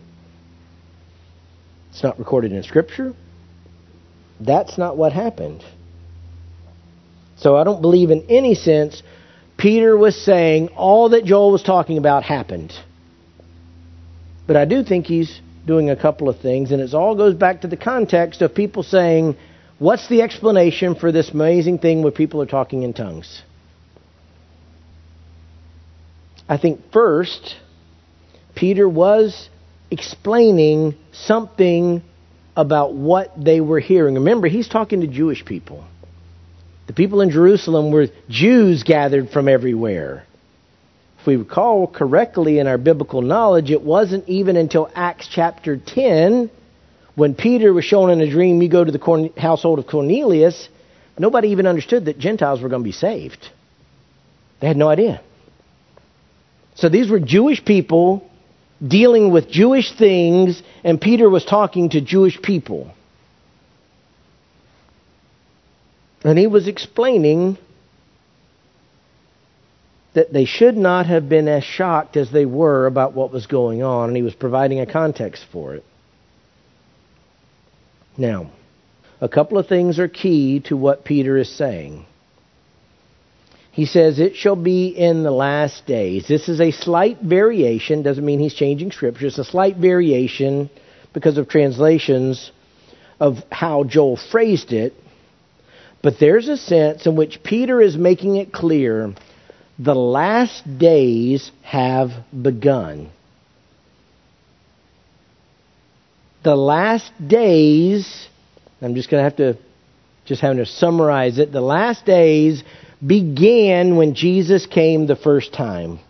It's 1.91 2.03
not 2.03 2.19
recorded 2.19 2.53
in 2.53 2.63
Scripture. 2.63 3.15
That's 4.41 4.79
not 4.79 4.97
what 4.97 5.13
happened. 5.13 5.65
So 7.37 7.57
I 7.57 7.65
don't 7.65 7.83
believe 7.83 8.11
in 8.11 8.27
any 8.29 8.55
sense 8.55 9.03
Peter 9.59 9.97
was 9.97 10.17
saying 10.17 10.69
all 10.69 11.11
that 11.11 11.25
Joel 11.25 11.53
was 11.53 11.63
talking 11.63 11.99
about 11.99 12.23
happened. 12.23 12.73
But 14.47 14.57
I 14.57 14.65
do 14.65 14.83
think 14.83 15.07
he's 15.07 15.41
doing 15.67 15.91
a 15.91 15.97
couple 15.97 16.29
of 16.29 16.41
things, 16.41 16.73
and 16.73 16.81
it 16.81 16.95
all 16.95 17.15
goes 17.15 17.35
back 17.35 17.61
to 17.61 17.69
the 17.69 17.77
context 17.77 18.41
of 18.41 18.55
people 18.55 18.83
saying, 18.83 19.37
What's 19.79 20.09
the 20.09 20.23
explanation 20.23 20.95
for 20.95 21.13
this 21.13 21.31
amazing 21.31 21.79
thing 21.79 22.03
where 22.03 22.13
people 22.13 22.43
are 22.43 22.47
talking 22.47 22.83
in 22.83 22.93
tongues? 22.93 23.43
I 26.51 26.59
think 26.59 26.81
first, 26.93 27.55
Peter 28.57 28.89
was 28.89 29.49
explaining 29.89 30.97
something 31.13 32.03
about 32.57 32.93
what 32.93 33.33
they 33.43 33.61
were 33.61 33.79
hearing. 33.79 34.17
Remember, 34.17 34.49
he's 34.49 34.69
talking 34.69 35.03
to 35.03 35.07
Jewish 35.07 35.45
people. 35.45 35.85
The 36.89 36.93
people 36.93 37.21
in 37.21 37.31
Jerusalem 37.31 37.93
were 37.93 38.09
Jews 38.29 38.83
gathered 38.83 39.31
from 39.31 39.49
everywhere. 39.49 40.25
If 41.21 41.27
we 41.29 41.37
recall 41.37 41.87
correctly 41.87 42.59
in 42.59 42.67
our 42.67 42.79
biblical 42.79 43.23
knowledge, 43.23 43.71
it 43.71 43.83
wasn't 43.83 44.29
even 44.29 44.57
until 44.57 44.91
Acts 44.95 45.29
chapter 45.33 45.77
10 45.77 46.51
when 47.15 47.35
Peter 47.35 47.73
was 47.73 47.85
shown 47.85 48.11
in 48.11 48.21
a 48.21 48.29
dream, 48.29 48.61
you 48.61 48.69
go 48.69 48.83
to 48.83 48.91
the 48.91 49.31
household 49.37 49.79
of 49.79 49.87
Cornelius, 49.87 50.69
nobody 51.17 51.49
even 51.49 51.67
understood 51.67 52.07
that 52.07 52.19
Gentiles 52.19 52.61
were 52.61 52.69
going 52.69 52.83
to 52.83 52.89
be 52.89 52.93
saved. 52.93 53.49
They 54.61 54.67
had 54.67 54.77
no 54.77 54.89
idea. 54.89 55.21
So 56.81 56.89
these 56.89 57.11
were 57.11 57.21
Jewish 57.21 57.63
people 57.63 58.27
dealing 58.87 59.31
with 59.31 59.51
Jewish 59.51 59.93
things, 59.93 60.63
and 60.83 60.99
Peter 60.99 61.29
was 61.29 61.45
talking 61.45 61.91
to 61.91 62.01
Jewish 62.01 62.41
people. 62.41 62.91
And 66.25 66.39
he 66.39 66.47
was 66.47 66.69
explaining 66.69 67.59
that 70.15 70.33
they 70.33 70.47
should 70.47 70.75
not 70.75 71.05
have 71.05 71.29
been 71.29 71.49
as 71.49 71.65
shocked 71.65 72.17
as 72.17 72.33
they 72.33 72.47
were 72.47 72.87
about 72.87 73.13
what 73.13 73.31
was 73.31 73.47
going 73.47 73.83
on, 73.83 74.09
and 74.09 74.17
he 74.17 74.23
was 74.23 74.35
providing 74.35 74.81
a 74.81 74.87
context 74.87 75.45
for 75.53 75.75
it. 75.75 75.85
Now, 78.17 78.51
a 79.21 79.29
couple 79.29 79.59
of 79.59 79.67
things 79.67 79.99
are 79.99 80.09
key 80.09 80.61
to 80.61 80.79
what 80.79 81.05
Peter 81.05 81.37
is 81.37 81.55
saying. 81.55 82.07
He 83.73 83.87
says, 83.87 84.19
It 84.19 84.37
shall 84.37 84.57
be 84.57 84.89
in 84.89 85.23
the 85.23 85.31
last 85.31 85.87
days. 85.87 86.27
This 86.27 86.49
is 86.49 86.61
a 86.61 86.71
slight 86.71 87.21
variation, 87.21 88.03
doesn't 88.03 88.25
mean 88.25 88.41
he's 88.41 88.55
changing 88.55 88.91
scripture. 88.91 89.27
It's 89.27 89.39
a 89.39 89.45
slight 89.45 89.77
variation 89.77 90.71
because 91.13 91.39
of 91.39 91.49
translations 91.49 92.51
of 93.19 93.37
how 93.51 93.85
Joel 93.85 94.17
phrased 94.17 94.73
it. 94.73 94.95
But 96.03 96.19
there's 96.19 96.49
a 96.49 96.57
sense 96.57 97.07
in 97.07 97.15
which 97.15 97.43
Peter 97.43 97.81
is 97.81 97.97
making 97.97 98.37
it 98.37 98.53
clear 98.53 99.15
the 99.79 99.95
last 99.95 100.79
days 100.79 101.51
have 101.63 102.11
begun. 102.43 103.11
The 106.43 106.57
last 106.57 107.13
days, 107.27 108.29
I'm 108.81 108.95
just 108.95 109.11
going 109.11 109.21
to 109.21 109.25
have 109.25 109.37
to, 109.37 109.59
just 110.25 110.41
having 110.41 110.59
to 110.59 110.67
summarize 110.67 111.39
it. 111.39 111.53
The 111.53 111.61
last 111.61 112.07
days 112.07 112.63
began 113.05 113.97
when 113.97 114.15
Jesus 114.15 114.67
came 114.67 115.07
the 115.07 115.17
first 115.17 115.53
time. 115.53 116.01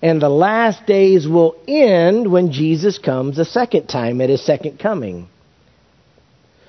And 0.00 0.22
the 0.22 0.28
last 0.28 0.86
days 0.86 1.26
will 1.26 1.56
end 1.66 2.30
when 2.30 2.52
Jesus 2.52 2.98
comes 2.98 3.38
a 3.38 3.44
second 3.44 3.88
time 3.88 4.20
at 4.20 4.28
his 4.28 4.44
second 4.44 4.78
coming. 4.78 5.28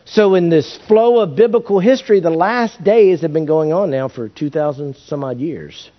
So, 0.05 0.33
in 0.33 0.49
this 0.49 0.79
flow 0.87 1.19
of 1.19 1.35
biblical 1.35 1.79
history, 1.79 2.19
the 2.19 2.31
last 2.31 2.83
days 2.83 3.21
have 3.21 3.31
been 3.31 3.45
going 3.45 3.71
on 3.71 3.91
now 3.91 4.07
for 4.07 4.27
2,000 4.27 4.95
some 4.95 5.23
odd 5.23 5.37
years. 5.37 5.91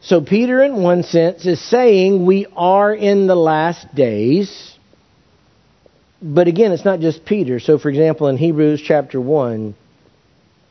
So, 0.00 0.20
Peter, 0.20 0.62
in 0.64 0.82
one 0.82 1.04
sense, 1.04 1.46
is 1.46 1.60
saying 1.60 2.26
we 2.26 2.46
are 2.56 2.92
in 2.92 3.28
the 3.28 3.36
last 3.36 3.94
days. 3.94 4.74
But 6.20 6.48
again, 6.48 6.72
it's 6.72 6.84
not 6.84 6.98
just 6.98 7.24
Peter. 7.24 7.60
So, 7.60 7.78
for 7.78 7.88
example, 7.88 8.26
in 8.26 8.36
Hebrews 8.36 8.82
chapter 8.84 9.20
1, 9.20 9.76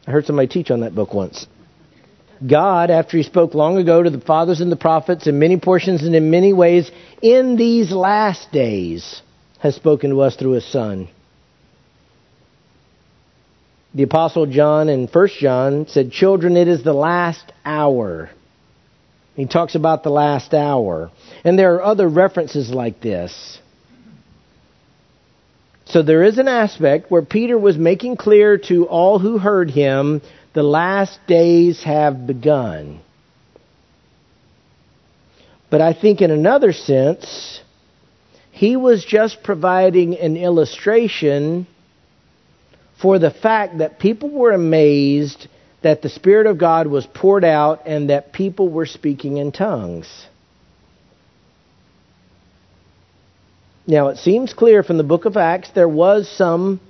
I 0.07 0.11
heard 0.11 0.25
somebody 0.25 0.47
teach 0.47 0.71
on 0.71 0.79
that 0.79 0.95
book 0.95 1.13
once. 1.13 1.45
God, 2.45 2.89
after 2.89 3.17
He 3.17 3.23
spoke 3.23 3.53
long 3.53 3.77
ago 3.77 4.01
to 4.01 4.09
the 4.09 4.21
fathers 4.21 4.61
and 4.61 4.71
the 4.71 4.77
prophets 4.77 5.27
in 5.27 5.37
many 5.37 5.59
portions 5.59 6.03
and 6.03 6.15
in 6.15 6.31
many 6.31 6.53
ways, 6.53 6.89
in 7.21 7.57
these 7.57 7.91
last 7.91 8.51
days 8.51 9.21
has 9.59 9.75
spoken 9.75 10.11
to 10.11 10.21
us 10.21 10.35
through 10.35 10.51
His 10.51 10.65
Son. 10.71 11.09
The 13.93 14.03
Apostle 14.03 14.45
John 14.45 14.89
in 14.89 15.07
1 15.07 15.27
John 15.39 15.87
said, 15.87 16.11
Children, 16.11 16.55
it 16.55 16.67
is 16.67 16.83
the 16.83 16.93
last 16.93 17.51
hour. 17.65 18.29
He 19.35 19.45
talks 19.45 19.75
about 19.75 20.03
the 20.03 20.11
last 20.11 20.53
hour. 20.53 21.11
And 21.43 21.57
there 21.57 21.75
are 21.75 21.83
other 21.83 22.07
references 22.07 22.69
like 22.69 23.01
this. 23.01 23.59
So 25.89 26.01
there 26.01 26.23
is 26.23 26.37
an 26.37 26.49
aspect 26.49 27.09
where 27.09 27.21
Peter 27.21 27.57
was 27.57 27.77
making 27.77 28.17
clear 28.17 28.57
to 28.67 28.87
all 28.87 29.19
who 29.19 29.37
heard 29.37 29.71
him 29.71 30.21
the 30.53 30.63
last 30.63 31.19
days 31.27 31.81
have 31.83 32.27
begun. 32.27 32.99
But 35.69 35.81
I 35.81 35.93
think 35.93 36.21
in 36.21 36.31
another 36.31 36.73
sense, 36.73 37.61
he 38.51 38.75
was 38.75 39.05
just 39.05 39.43
providing 39.43 40.17
an 40.17 40.35
illustration 40.35 41.67
for 43.01 43.17
the 43.19 43.31
fact 43.31 43.77
that 43.77 43.99
people 43.99 44.29
were 44.29 44.51
amazed 44.51 45.47
that 45.83 46.01
the 46.01 46.09
Spirit 46.09 46.47
of 46.47 46.57
God 46.57 46.87
was 46.87 47.05
poured 47.05 47.45
out 47.45 47.83
and 47.85 48.09
that 48.09 48.33
people 48.33 48.67
were 48.69 48.85
speaking 48.85 49.37
in 49.37 49.53
tongues. 49.53 50.26
Now, 53.89 54.09
it 54.09 54.17
seems 54.17 54.53
clear 54.53 54.83
from 54.83 54.97
the 54.97 55.03
book 55.03 55.23
of 55.23 55.37
Acts 55.37 55.69
there 55.73 55.87
was 55.87 56.27
some 56.27 56.81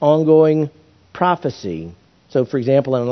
ongoing 0.00 0.68
prophecy. 1.14 1.94
So, 2.28 2.44
for 2.44 2.58
example, 2.58 2.94
in 2.96 3.08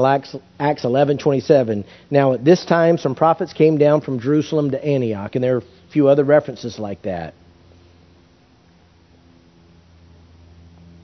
Acts 0.58 0.84
11:27, 0.84 1.84
now 2.10 2.34
at 2.34 2.44
this 2.44 2.64
time 2.66 2.98
some 2.98 3.14
prophets 3.14 3.54
came 3.54 3.78
down 3.78 4.02
from 4.02 4.20
Jerusalem 4.20 4.72
to 4.72 4.84
Antioch, 4.84 5.34
and 5.34 5.42
there 5.42 5.56
are 5.56 5.58
a 5.58 5.90
few 5.90 6.08
other 6.08 6.24
references 6.24 6.78
like 6.78 7.02
that. 7.02 7.32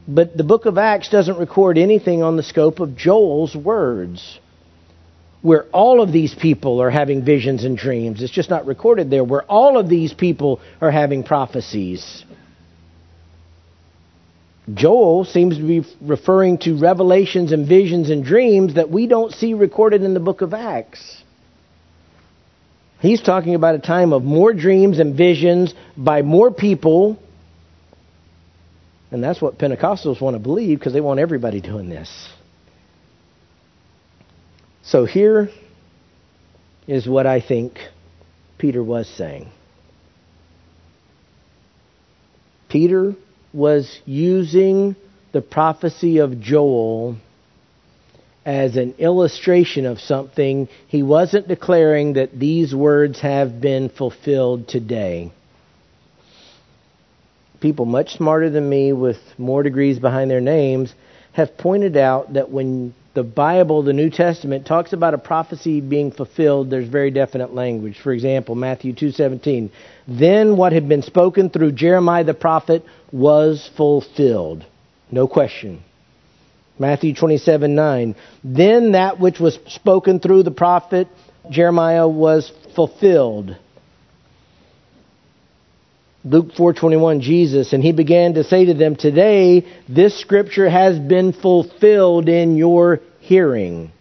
But 0.07 0.37
the 0.37 0.45
book 0.45 0.67
of 0.67 0.77
Acts 0.77 1.09
doesn't 1.09 1.39
record 1.39 1.79
anything 1.79 2.23
on 2.23 2.37
the 2.37 2.43
scope 2.43 2.81
of 2.81 2.97
Joel's 2.97 3.57
words, 3.57 4.39
where 5.43 5.65
all 5.73 6.01
of 6.01 6.13
these 6.13 6.35
people 6.35 6.81
are 6.83 6.91
having 6.91 7.25
visions 7.25 7.65
and 7.65 7.77
dreams. 7.77 8.23
It's 8.23 8.33
just 8.33 8.51
not 8.51 8.67
recorded 8.67 9.11
there, 9.11 9.25
where 9.25 9.43
all 9.45 9.79
of 9.79 9.89
these 9.89 10.13
people 10.13 10.61
are 10.81 10.91
having 10.91 11.23
prophecies. 11.23 12.25
Joel 14.73 15.25
seems 15.25 15.59
to 15.59 15.67
be 15.67 15.87
referring 16.01 16.59
to 16.59 16.77
revelations 16.77 17.53
and 17.53 17.69
visions 17.69 18.11
and 18.11 18.25
dreams 18.25 18.75
that 18.75 18.91
we 18.91 19.07
don't 19.07 19.33
see 19.33 19.55
recorded 19.55 20.03
in 20.03 20.15
the 20.15 20.21
book 20.21 20.41
of 20.41 20.53
Acts. 20.53 21.23
He's 22.99 23.23
talking 23.23 23.55
about 23.55 23.77
a 23.77 23.79
time 23.79 24.13
of 24.13 24.25
more 24.25 24.53
dreams 24.53 24.99
and 24.99 25.17
visions 25.17 25.75
by 25.97 26.23
more 26.23 26.51
people 26.51 27.19
and 29.11 29.23
that's 29.23 29.41
what 29.41 29.59
Pentecostals 29.59 30.21
want 30.21 30.35
to 30.35 30.41
believe 30.41 30.79
because 30.79 30.93
they 30.93 31.01
want 31.01 31.21
everybody 31.21 31.61
doing 31.61 31.89
this. 31.89 32.29
So 34.87 35.05
here 35.05 35.51
is 36.87 37.09
what 37.09 37.27
I 37.27 37.41
think 37.41 37.79
Peter 38.59 38.83
was 38.83 39.09
saying. 39.09 39.51
Peter 42.69 43.15
was 43.53 44.01
using 44.05 44.97
the 45.33 45.43
prophecy 45.43 46.19
of 46.19 46.41
Joel 46.41 47.17
as 48.45 48.77
an 48.77 48.95
illustration 48.99 49.87
of 49.87 49.99
something. 49.99 50.69
He 50.89 51.03
wasn't 51.03 51.49
declaring 51.49 52.15
that 52.15 52.39
these 52.39 52.75
words 52.75 53.21
have 53.21 53.61
been 53.61 53.89
fulfilled 53.89 54.69
today 54.69 55.33
people 57.61 57.87
much 57.87 58.17
smarter 58.17 58.51
than 58.51 58.69
me 58.69 58.93
with 58.93 59.19
more 59.39 59.63
degrees 59.63 59.99
behind 59.99 60.31
their 60.31 60.41
names 60.41 60.95
have 61.33 61.57
pointed 61.59 61.97
out 61.97 62.35
that 62.35 62.51
when 62.51 62.95
the 63.17 63.25
Bible, 63.25 63.83
the 63.83 63.95
New 63.95 64.11
Testament, 64.11 64.67
talks 64.67 64.93
about 64.93 65.15
a 65.15 65.19
prophecy 65.19 65.81
being 65.81 66.13
fulfilled, 66.13 66.69
there's 66.69 66.87
very 66.87 67.11
definite 67.11 67.55
language. 67.55 67.99
For 67.99 68.13
example, 68.13 68.55
Matthew 68.55 68.93
2:17, 68.93 69.71
"Then 70.07 70.59
what 70.59 70.73
had 70.73 70.87
been 70.87 71.01
spoken 71.01 71.49
through 71.49 71.73
Jeremiah 71.73 72.25
the 72.25 72.35
prophet 72.35 72.85
was 73.11 73.71
fulfilled." 73.75 74.65
No 75.11 75.27
question. 75.27 75.79
Matthew 76.79 77.15
27:9, 77.15 78.15
"Then 78.45 78.93
that 78.93 79.19
which 79.19 79.41
was 79.41 79.59
spoken 79.67 80.21
through 80.21 80.43
the 80.43 80.51
prophet 80.51 81.09
Jeremiah 81.49 82.07
was 82.07 82.53
fulfilled." 82.75 83.57
Luke 86.27 86.55
4:21 86.55 87.21
Jesus 87.21 87.73
and 87.73 87.85
he 87.85 87.93
began 87.93 88.35
to 88.35 88.43
say 88.43 88.65
to 88.65 88.75
them 88.75 88.97
today 88.97 89.65
this 89.89 90.19
scripture 90.19 90.69
has 90.69 90.99
been 90.99 91.33
fulfilled 91.33 92.29
in 92.29 92.57
your 92.57 93.01
hearing. 93.21 93.93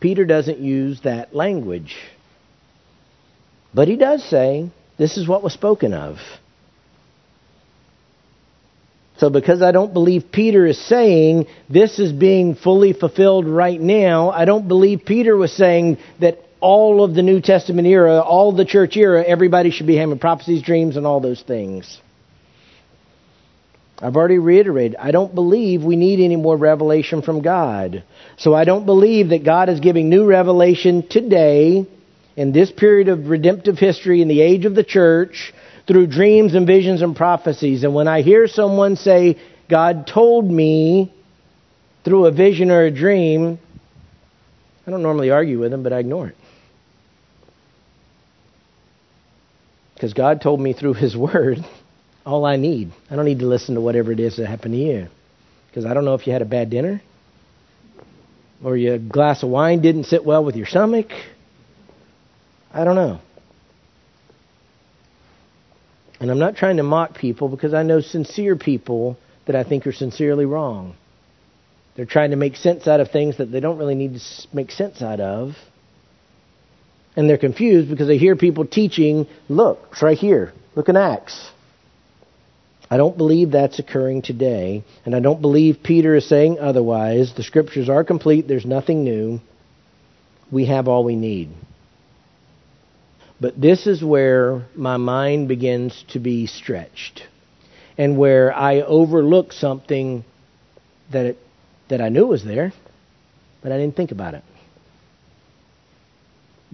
Peter 0.00 0.24
doesn't 0.24 0.58
use 0.58 1.02
that 1.02 1.34
language. 1.34 1.96
But 3.74 3.88
he 3.88 3.96
does 3.96 4.24
say 4.24 4.70
this 4.96 5.18
is 5.18 5.28
what 5.28 5.42
was 5.42 5.52
spoken 5.52 5.92
of. 5.92 6.16
So, 9.18 9.28
because 9.28 9.60
I 9.60 9.72
don't 9.72 9.92
believe 9.92 10.30
Peter 10.32 10.66
is 10.66 10.78
saying 10.78 11.46
this 11.68 11.98
is 11.98 12.12
being 12.12 12.54
fully 12.54 12.94
fulfilled 12.94 13.46
right 13.46 13.80
now, 13.80 14.30
I 14.30 14.46
don't 14.46 14.68
believe 14.68 15.02
Peter 15.06 15.36
was 15.36 15.52
saying 15.52 15.98
that 16.20 16.38
all 16.60 17.04
of 17.04 17.14
the 17.14 17.22
New 17.22 17.40
Testament 17.40 17.86
era, 17.86 18.20
all 18.20 18.52
the 18.52 18.64
church 18.64 18.96
era, 18.96 19.22
everybody 19.22 19.70
should 19.70 19.86
be 19.86 19.96
having 19.96 20.18
prophecies, 20.18 20.62
dreams, 20.62 20.96
and 20.96 21.06
all 21.06 21.20
those 21.20 21.42
things. 21.42 22.00
I've 23.98 24.16
already 24.16 24.38
reiterated, 24.38 24.96
I 24.98 25.10
don't 25.10 25.34
believe 25.34 25.82
we 25.82 25.96
need 25.96 26.22
any 26.22 26.36
more 26.36 26.56
revelation 26.56 27.22
from 27.22 27.40
God. 27.40 28.04
So 28.36 28.54
I 28.54 28.64
don't 28.64 28.84
believe 28.84 29.30
that 29.30 29.42
God 29.42 29.70
is 29.70 29.80
giving 29.80 30.10
new 30.10 30.26
revelation 30.26 31.06
today, 31.08 31.86
in 32.36 32.52
this 32.52 32.70
period 32.70 33.08
of 33.08 33.28
redemptive 33.28 33.78
history, 33.78 34.20
in 34.20 34.28
the 34.28 34.42
age 34.42 34.66
of 34.66 34.74
the 34.74 34.84
church, 34.84 35.54
through 35.86 36.08
dreams 36.08 36.54
and 36.54 36.66
visions 36.66 37.00
and 37.00 37.16
prophecies. 37.16 37.84
And 37.84 37.94
when 37.94 38.08
I 38.08 38.20
hear 38.20 38.46
someone 38.46 38.96
say, 38.96 39.38
God 39.70 40.06
told 40.06 40.44
me 40.44 41.14
through 42.04 42.26
a 42.26 42.32
vision 42.32 42.70
or 42.70 42.82
a 42.82 42.90
dream, 42.90 43.58
I 44.86 44.90
don't 44.90 45.02
normally 45.02 45.30
argue 45.30 45.58
with 45.58 45.70
them, 45.70 45.82
but 45.82 45.94
I 45.94 46.00
ignore 46.00 46.28
it. 46.28 46.36
Because 49.96 50.12
God 50.12 50.40
told 50.40 50.60
me 50.60 50.72
through 50.72 50.94
His 50.94 51.16
Word 51.16 51.64
all 52.24 52.44
I 52.44 52.56
need. 52.56 52.92
I 53.10 53.16
don't 53.16 53.24
need 53.24 53.38
to 53.40 53.46
listen 53.46 53.74
to 53.76 53.80
whatever 53.80 54.12
it 54.12 54.20
is 54.20 54.36
that 54.36 54.46
happened 54.46 54.74
to 54.74 54.78
you. 54.78 55.08
Because 55.68 55.86
I 55.86 55.94
don't 55.94 56.04
know 56.04 56.14
if 56.14 56.26
you 56.26 56.32
had 56.32 56.42
a 56.42 56.46
bad 56.46 56.70
dinner, 56.70 57.02
or 58.62 58.76
your 58.76 58.98
glass 58.98 59.42
of 59.42 59.48
wine 59.48 59.80
didn't 59.80 60.04
sit 60.04 60.24
well 60.24 60.44
with 60.44 60.56
your 60.56 60.66
stomach. 60.66 61.08
I 62.72 62.84
don't 62.84 62.96
know. 62.96 63.20
And 66.20 66.30
I'm 66.30 66.38
not 66.38 66.56
trying 66.56 66.78
to 66.78 66.82
mock 66.82 67.14
people 67.16 67.48
because 67.48 67.74
I 67.74 67.82
know 67.82 68.00
sincere 68.00 68.56
people 68.56 69.18
that 69.46 69.54
I 69.54 69.64
think 69.64 69.86
are 69.86 69.92
sincerely 69.92 70.46
wrong. 70.46 70.94
They're 71.94 72.06
trying 72.06 72.30
to 72.30 72.36
make 72.36 72.56
sense 72.56 72.86
out 72.86 73.00
of 73.00 73.10
things 73.10 73.38
that 73.38 73.46
they 73.52 73.60
don't 73.60 73.78
really 73.78 73.94
need 73.94 74.18
to 74.18 74.20
make 74.52 74.70
sense 74.70 75.00
out 75.00 75.20
of. 75.20 75.56
And 77.16 77.28
they're 77.28 77.38
confused 77.38 77.88
because 77.88 78.06
they 78.06 78.18
hear 78.18 78.36
people 78.36 78.66
teaching, 78.66 79.26
look, 79.48 79.88
it's 79.92 80.02
right 80.02 80.18
here. 80.18 80.52
Look 80.74 80.88
in 80.90 80.96
Acts. 80.96 81.50
I 82.90 82.98
don't 82.98 83.16
believe 83.16 83.50
that's 83.50 83.78
occurring 83.78 84.22
today, 84.22 84.84
and 85.04 85.16
I 85.16 85.20
don't 85.20 85.40
believe 85.40 85.78
Peter 85.82 86.14
is 86.14 86.28
saying 86.28 86.58
otherwise. 86.60 87.34
The 87.34 87.42
scriptures 87.42 87.88
are 87.88 88.04
complete, 88.04 88.46
there's 88.46 88.66
nothing 88.66 89.02
new. 89.02 89.40
We 90.52 90.66
have 90.66 90.86
all 90.86 91.02
we 91.02 91.16
need. 91.16 91.50
But 93.40 93.60
this 93.60 93.86
is 93.86 94.04
where 94.04 94.66
my 94.76 94.98
mind 94.98 95.48
begins 95.48 96.04
to 96.10 96.20
be 96.20 96.46
stretched, 96.46 97.22
and 97.98 98.16
where 98.16 98.54
I 98.54 98.82
overlook 98.82 99.52
something 99.52 100.24
that, 101.10 101.26
it, 101.26 101.38
that 101.88 102.00
I 102.00 102.08
knew 102.08 102.26
was 102.26 102.44
there, 102.44 102.72
but 103.62 103.72
I 103.72 103.78
didn't 103.78 103.96
think 103.96 104.12
about 104.12 104.34
it. 104.34 104.44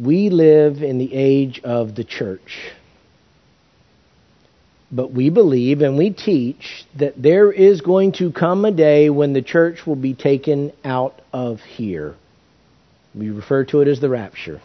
We 0.03 0.31
live 0.31 0.83
in 0.83 0.99
the 0.99 1.15
age 1.15 1.61
of 1.63 1.95
the 1.95 2.03
church. 2.03 2.59
But 4.91 5.13
we 5.13 5.31
believe 5.31 5.81
and 5.81 5.97
we 5.97 6.11
teach 6.11 6.85
that 6.99 7.15
there 7.23 7.53
is 7.53 7.81
going 7.83 8.13
to 8.13 8.33
come 8.33 8.65
a 8.65 8.73
day 8.73 9.11
when 9.11 9.33
the 9.33 9.43
church 9.43 9.87
will 9.87 9.97
be 9.97 10.15
taken 10.15 10.73
out 10.85 11.21
of 11.33 11.61
here. 11.61 12.17
We 13.15 13.31
refer 13.31 13.65
to 13.67 13.81
it 13.81 13.89
as 13.89 14.01
the 14.01 14.09
rapture. 14.09 14.61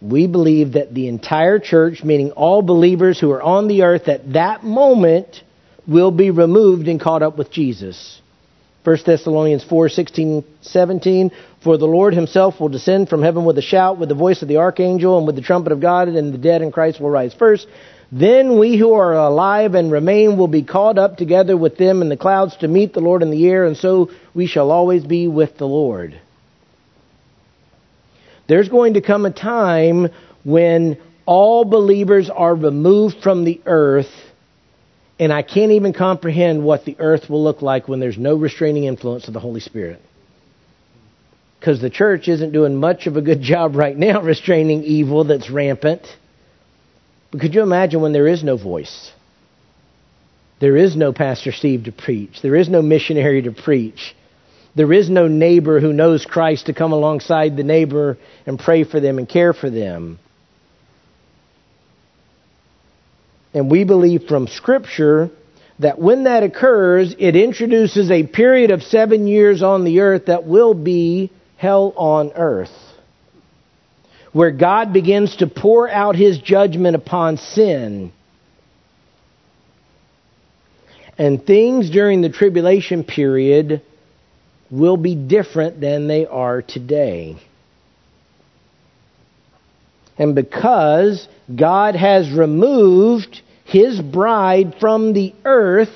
We 0.00 0.26
believe 0.26 0.72
that 0.72 0.94
the 0.94 1.08
entire 1.08 1.58
church, 1.58 2.02
meaning 2.02 2.30
all 2.30 2.62
believers 2.62 3.20
who 3.20 3.30
are 3.32 3.42
on 3.42 3.68
the 3.68 3.82
earth 3.82 4.08
at 4.08 4.32
that 4.32 4.64
moment, 4.64 5.42
will 5.86 6.12
be 6.12 6.30
removed 6.30 6.88
and 6.88 6.98
caught 7.00 7.22
up 7.22 7.36
with 7.36 7.50
Jesus. 7.50 8.22
1 8.88 8.96
Thessalonians 9.04 9.62
4 9.64 9.90
16, 9.90 10.44
17. 10.62 11.30
For 11.62 11.76
the 11.76 11.84
Lord 11.84 12.14
himself 12.14 12.58
will 12.58 12.70
descend 12.70 13.10
from 13.10 13.22
heaven 13.22 13.44
with 13.44 13.58
a 13.58 13.62
shout, 13.62 13.98
with 13.98 14.08
the 14.08 14.14
voice 14.14 14.40
of 14.40 14.48
the 14.48 14.56
archangel, 14.56 15.18
and 15.18 15.26
with 15.26 15.36
the 15.36 15.42
trumpet 15.42 15.72
of 15.72 15.80
God, 15.80 16.08
and 16.08 16.32
the 16.32 16.38
dead 16.38 16.62
in 16.62 16.72
Christ 16.72 16.98
will 16.98 17.10
rise 17.10 17.34
first. 17.34 17.66
Then 18.10 18.58
we 18.58 18.78
who 18.78 18.94
are 18.94 19.12
alive 19.12 19.74
and 19.74 19.92
remain 19.92 20.38
will 20.38 20.48
be 20.48 20.62
caught 20.62 20.96
up 20.96 21.18
together 21.18 21.54
with 21.54 21.76
them 21.76 22.00
in 22.00 22.08
the 22.08 22.16
clouds 22.16 22.56
to 22.58 22.68
meet 22.68 22.94
the 22.94 23.00
Lord 23.00 23.22
in 23.22 23.30
the 23.30 23.46
air, 23.46 23.66
and 23.66 23.76
so 23.76 24.10
we 24.32 24.46
shall 24.46 24.70
always 24.70 25.04
be 25.04 25.28
with 25.28 25.58
the 25.58 25.66
Lord. 25.66 26.18
There's 28.46 28.70
going 28.70 28.94
to 28.94 29.02
come 29.02 29.26
a 29.26 29.30
time 29.30 30.08
when 30.44 30.96
all 31.26 31.66
believers 31.66 32.30
are 32.30 32.54
removed 32.54 33.16
from 33.22 33.44
the 33.44 33.60
earth, 33.66 34.08
and 35.18 35.32
I 35.32 35.42
can't 35.42 35.72
even 35.72 35.92
comprehend 35.92 36.62
what 36.62 36.84
the 36.84 36.96
earth 36.98 37.28
will 37.28 37.42
look 37.42 37.60
like 37.60 37.88
when 37.88 38.00
there's 38.00 38.18
no 38.18 38.36
restraining 38.36 38.84
influence 38.84 39.26
of 39.26 39.34
the 39.34 39.40
Holy 39.40 39.60
Spirit. 39.60 40.00
Because 41.58 41.80
the 41.80 41.90
church 41.90 42.28
isn't 42.28 42.52
doing 42.52 42.76
much 42.76 43.06
of 43.06 43.16
a 43.16 43.22
good 43.22 43.42
job 43.42 43.74
right 43.74 43.96
now 43.96 44.22
restraining 44.22 44.84
evil 44.84 45.24
that's 45.24 45.50
rampant. 45.50 46.02
But 47.30 47.40
could 47.40 47.54
you 47.54 47.62
imagine 47.62 48.00
when 48.00 48.12
there 48.12 48.28
is 48.28 48.44
no 48.44 48.56
voice? 48.56 49.12
There 50.60 50.76
is 50.76 50.96
no 50.96 51.12
Pastor 51.12 51.52
Steve 51.52 51.84
to 51.84 51.92
preach. 51.92 52.40
There 52.42 52.56
is 52.56 52.68
no 52.68 52.82
missionary 52.82 53.42
to 53.42 53.52
preach. 53.52 54.14
There 54.74 54.92
is 54.92 55.10
no 55.10 55.26
neighbor 55.26 55.80
who 55.80 55.92
knows 55.92 56.24
Christ 56.24 56.66
to 56.66 56.74
come 56.74 56.92
alongside 56.92 57.56
the 57.56 57.64
neighbor 57.64 58.18
and 58.46 58.58
pray 58.58 58.84
for 58.84 59.00
them 59.00 59.18
and 59.18 59.28
care 59.28 59.52
for 59.52 59.70
them. 59.70 60.18
And 63.58 63.68
we 63.68 63.82
believe 63.82 64.28
from 64.28 64.46
Scripture 64.46 65.30
that 65.80 65.98
when 65.98 66.24
that 66.24 66.44
occurs, 66.44 67.12
it 67.18 67.34
introduces 67.34 68.08
a 68.08 68.22
period 68.22 68.70
of 68.70 68.84
seven 68.84 69.26
years 69.26 69.64
on 69.64 69.82
the 69.82 69.98
earth 69.98 70.26
that 70.26 70.46
will 70.46 70.74
be 70.74 71.32
hell 71.56 71.92
on 71.96 72.30
earth, 72.36 72.70
where 74.32 74.52
God 74.52 74.92
begins 74.92 75.34
to 75.38 75.48
pour 75.48 75.88
out 75.88 76.14
his 76.14 76.38
judgment 76.38 76.94
upon 76.94 77.36
sin. 77.36 78.12
And 81.18 81.44
things 81.44 81.90
during 81.90 82.20
the 82.20 82.28
tribulation 82.28 83.02
period 83.02 83.82
will 84.70 84.96
be 84.96 85.16
different 85.16 85.80
than 85.80 86.06
they 86.06 86.26
are 86.26 86.62
today. 86.62 87.38
And 90.16 90.36
because 90.36 91.26
God 91.52 91.96
has 91.96 92.30
removed 92.30 93.42
his 93.68 94.00
bride 94.00 94.76
from 94.80 95.12
the 95.12 95.34
earth, 95.44 95.94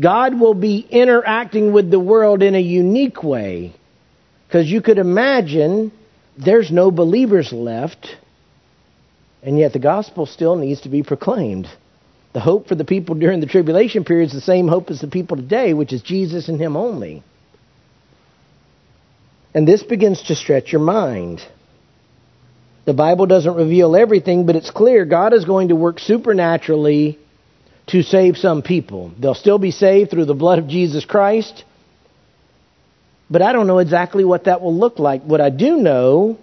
God 0.00 0.40
will 0.40 0.54
be 0.54 0.78
interacting 0.78 1.74
with 1.74 1.90
the 1.90 2.00
world 2.00 2.42
in 2.42 2.54
a 2.54 2.60
unique 2.60 3.22
way. 3.22 3.74
Because 4.46 4.66
you 4.66 4.80
could 4.80 4.96
imagine 4.96 5.92
there's 6.42 6.70
no 6.70 6.90
believers 6.90 7.52
left, 7.52 8.16
and 9.42 9.58
yet 9.58 9.74
the 9.74 9.78
gospel 9.78 10.24
still 10.24 10.56
needs 10.56 10.80
to 10.82 10.88
be 10.88 11.02
proclaimed. 11.02 11.68
The 12.32 12.40
hope 12.40 12.66
for 12.66 12.76
the 12.76 12.84
people 12.86 13.14
during 13.14 13.40
the 13.40 13.46
tribulation 13.46 14.04
period 14.04 14.28
is 14.28 14.32
the 14.32 14.40
same 14.40 14.68
hope 14.68 14.90
as 14.90 15.02
the 15.02 15.08
people 15.08 15.36
today, 15.36 15.74
which 15.74 15.92
is 15.92 16.00
Jesus 16.00 16.48
and 16.48 16.58
Him 16.58 16.78
only. 16.78 17.22
And 19.52 19.68
this 19.68 19.82
begins 19.82 20.22
to 20.28 20.34
stretch 20.34 20.72
your 20.72 20.80
mind. 20.80 21.42
The 22.84 22.92
Bible 22.92 23.26
doesn't 23.26 23.54
reveal 23.54 23.94
everything, 23.94 24.44
but 24.44 24.56
it's 24.56 24.70
clear 24.70 25.04
God 25.04 25.32
is 25.32 25.44
going 25.44 25.68
to 25.68 25.76
work 25.76 26.00
supernaturally 26.00 27.18
to 27.88 28.02
save 28.02 28.36
some 28.36 28.62
people. 28.62 29.12
They'll 29.18 29.34
still 29.34 29.58
be 29.58 29.70
saved 29.70 30.10
through 30.10 30.24
the 30.24 30.34
blood 30.34 30.58
of 30.58 30.68
Jesus 30.68 31.04
Christ, 31.04 31.64
but 33.30 33.40
I 33.40 33.52
don't 33.52 33.66
know 33.66 33.78
exactly 33.78 34.24
what 34.24 34.44
that 34.44 34.60
will 34.60 34.74
look 34.74 34.98
like. 34.98 35.22
What 35.22 35.40
I 35.40 35.50
do 35.50 35.76
know 35.76 36.38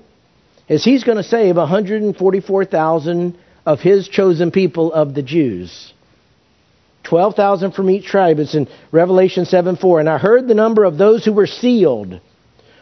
is 0.68 0.84
he's 0.84 1.04
going 1.04 1.18
to 1.18 1.24
save 1.24 1.58
144,000 1.58 3.38
of 3.66 3.80
his 3.80 4.08
chosen 4.08 4.52
people 4.52 4.94
of 4.94 5.14
the 5.14 5.22
Jews. 5.22 5.94
12,000 7.04 7.72
from 7.72 7.90
each 7.90 8.06
tribe. 8.06 8.40
It's 8.40 8.56
in 8.56 8.68
Revelation 8.92 9.46
7 9.46 9.78
4. 9.78 10.00
And 10.00 10.10
I 10.10 10.18
heard 10.18 10.48
the 10.48 10.54
number 10.54 10.84
of 10.84 10.98
those 10.98 11.26
who 11.26 11.34
were 11.34 11.48
sealed 11.48 12.22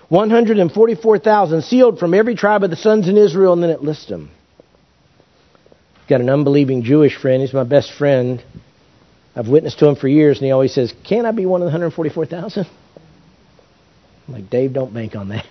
144,000 0.10 1.62
sealed 1.64 2.00
from 2.00 2.14
every 2.14 2.36
tribe 2.36 2.64
of 2.64 2.70
the 2.70 2.76
sons 2.76 3.10
in 3.10 3.18
Israel, 3.18 3.54
and 3.54 3.62
then 3.62 3.70
it 3.70 3.82
lists 3.82 4.08
them. 4.08 4.32
Got 6.08 6.22
an 6.22 6.30
unbelieving 6.30 6.84
Jewish 6.84 7.18
friend. 7.18 7.42
He's 7.42 7.54
my 7.54 7.66
best 7.66 7.92
friend. 7.92 8.42
I've 9.36 9.50
witnessed 9.50 9.80
to 9.80 9.88
him 9.88 9.96
for 9.96 10.08
years, 10.08 10.38
and 10.38 10.46
he 10.46 10.52
always 10.52 10.74
says, 10.74 10.94
Can't 11.04 11.28
I 11.28 11.32
be 11.32 11.46
one 11.46 11.62
of 11.62 11.66
the 11.66 11.72
144,000? 11.72 12.66
I'm 14.28 14.34
like, 14.34 14.50
Dave, 14.50 14.74
don't 14.74 14.94
bank 14.94 15.16
on 15.16 15.30
that. 15.30 15.46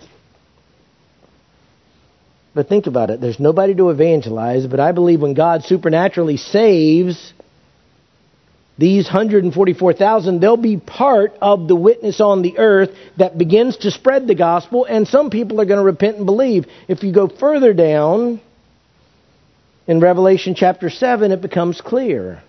But 2.54 2.68
think 2.70 2.86
about 2.86 3.10
it. 3.10 3.20
There's 3.20 3.38
nobody 3.38 3.74
to 3.74 3.90
evangelize, 3.90 4.66
but 4.66 4.80
I 4.80 4.92
believe 4.92 5.20
when 5.20 5.34
God 5.34 5.64
supernaturally 5.64 6.38
saves 6.38 7.34
these 8.78 9.06
144,000, 9.06 10.40
they'll 10.40 10.56
be 10.56 10.76
part 10.76 11.32
of 11.40 11.66
the 11.66 11.74
witness 11.74 12.20
on 12.20 12.42
the 12.42 12.58
earth 12.58 12.90
that 13.16 13.38
begins 13.38 13.78
to 13.78 13.90
spread 13.90 14.26
the 14.26 14.34
gospel, 14.34 14.84
and 14.84 15.08
some 15.08 15.30
people 15.30 15.60
are 15.60 15.64
going 15.64 15.78
to 15.78 15.84
repent 15.84 16.18
and 16.18 16.26
believe. 16.26 16.66
If 16.86 17.02
you 17.02 17.12
go 17.12 17.28
further 17.28 17.72
down 17.72 18.40
in 19.86 20.00
Revelation 20.00 20.54
chapter 20.54 20.90
7, 20.90 21.32
it 21.32 21.40
becomes 21.40 21.80
clear. 21.80 22.42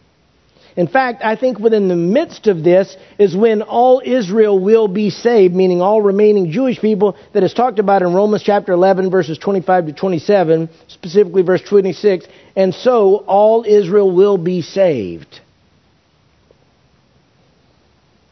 In 0.75 0.87
fact, 0.87 1.23
I 1.23 1.35
think 1.35 1.57
within 1.57 1.87
the 1.87 1.95
midst 1.95 2.45
of 2.45 2.63
this 2.63 2.95
is 3.17 3.35
when 3.35 3.63
all 3.63 3.99
Israel 4.05 4.59
will 4.59 4.87
be 4.87 5.09
saved, 5.09 5.55
meaning 5.55 5.81
all 5.81 6.01
remaining 6.01 6.51
Jewish 6.51 6.79
people 6.79 7.17
that 7.33 7.41
is 7.41 7.53
talked 7.53 7.79
about 7.79 8.03
in 8.03 8.13
Romans 8.13 8.43
chapter 8.43 8.73
11, 8.73 9.09
verses 9.09 9.39
25 9.39 9.87
to 9.87 9.93
27, 9.93 10.69
specifically 10.87 11.41
verse 11.41 11.63
26. 11.63 12.27
And 12.55 12.75
so 12.75 13.23
all 13.25 13.63
Israel 13.65 14.13
will 14.13 14.37
be 14.37 14.61
saved. 14.61 15.39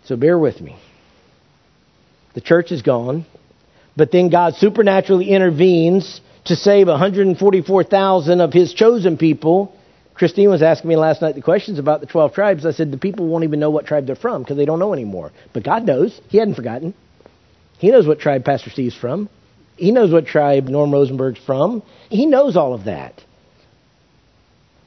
So 0.05 0.15
bear 0.15 0.37
with 0.37 0.61
me. 0.61 0.77
The 2.33 2.41
church 2.41 2.71
is 2.71 2.81
gone, 2.81 3.25
but 3.95 4.11
then 4.11 4.29
God 4.29 4.55
supernaturally 4.55 5.29
intervenes 5.29 6.21
to 6.45 6.55
save 6.55 6.87
144,000 6.87 8.41
of 8.41 8.53
his 8.53 8.73
chosen 8.73 9.17
people 9.17 9.75
Christine 10.15 10.49
was 10.49 10.61
asking 10.61 10.87
me 10.87 10.95
last 10.95 11.21
night 11.21 11.35
the 11.35 11.41
questions 11.41 11.77
about 11.77 11.99
the 11.99 12.07
12 12.07 12.33
tribes. 12.33 12.65
I 12.65 12.71
said 12.71 12.89
the 12.89 12.97
people 12.97 13.27
won't 13.27 13.43
even 13.43 13.59
know 13.59 13.69
what 13.69 13.85
tribe 13.85 14.05
they're 14.07 14.15
from 14.15 14.43
because 14.43 14.55
they 14.55 14.65
don't 14.65 14.79
know 14.79 14.93
anymore. 14.93 15.31
But 15.53 15.63
God 15.63 15.83
knows. 15.83 16.19
He 16.29 16.37
hadn't 16.37 16.55
forgotten. 16.55 16.93
He 17.79 17.91
knows 17.91 18.07
what 18.07 18.19
tribe 18.19 18.45
Pastor 18.45 18.69
Steve's 18.69 18.95
from. 18.95 19.29
He 19.75 19.91
knows 19.91 20.11
what 20.11 20.25
tribe 20.25 20.69
Norm 20.69 20.91
Rosenberg's 20.91 21.39
from. 21.45 21.83
He 22.09 22.25
knows 22.25 22.55
all 22.55 22.73
of 22.73 22.85
that. 22.85 23.21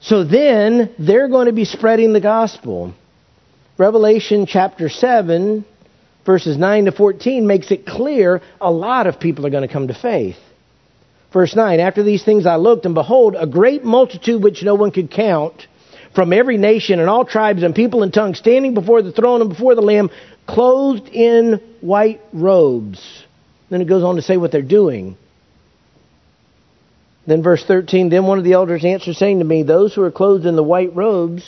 So 0.01 0.25
then 0.25 0.95
they're 0.99 1.29
going 1.29 1.47
to 1.47 1.53
be 1.53 1.67
spreading 1.67 2.15
the 2.15 2.21
gospel. 2.23 2.95
Revelation 3.79 4.47
chapter 4.47 4.89
7, 4.89 5.65
verses 6.27 6.59
9 6.59 6.87
to 6.87 6.93
14 6.93 7.47
makes 7.47 7.71
it 7.71 7.87
clear 7.87 8.43
a 8.61 8.73
lot 8.73 9.07
of 9.07 9.21
people 9.21 9.47
are 9.47 9.51
going 9.51 9.67
to 9.67 9.73
come 9.73 9.87
to 9.87 9.95
faith. 9.95 10.37
Verse 11.33 11.55
9 11.55 11.79
After 11.79 12.03
these 12.03 12.25
things 12.25 12.45
I 12.45 12.57
looked, 12.57 12.87
and 12.87 12.95
behold, 12.95 13.37
a 13.39 13.47
great 13.47 13.85
multitude 13.85 14.43
which 14.43 14.65
no 14.65 14.75
one 14.75 14.91
could 14.91 15.13
count, 15.13 15.69
from 16.13 16.33
every 16.33 16.57
nation 16.57 16.99
and 16.99 17.09
all 17.09 17.25
tribes 17.25 17.63
and 17.63 17.73
people 17.73 18.03
and 18.03 18.13
tongues, 18.13 18.39
standing 18.39 18.75
before 18.75 19.01
the 19.01 19.13
throne 19.13 19.43
and 19.43 19.51
before 19.51 19.77
the 19.77 19.83
Lamb, 19.83 20.11
clothed 20.49 21.09
in 21.11 21.61
white 21.81 22.21
robes. 22.33 23.25
Then 23.71 23.81
it 23.81 23.85
goes 23.87 24.03
on 24.03 24.17
to 24.17 24.23
say 24.23 24.39
what 24.39 24.51
they're 24.51 24.63
doing. 24.63 25.17
Then 27.29 27.45
verse 27.45 27.63
13, 27.65 28.09
then 28.09 28.27
one 28.27 28.39
of 28.39 28.45
the 28.45 28.55
elders 28.55 28.85
answered, 28.85 29.15
saying 29.15 29.39
to 29.39 29.45
me, 29.45 29.63
Those 29.63 29.95
who 29.95 30.03
are 30.03 30.11
clothed 30.11 30.47
in 30.47 30.57
the 30.57 30.65
white 30.65 30.97
robes, 30.97 31.45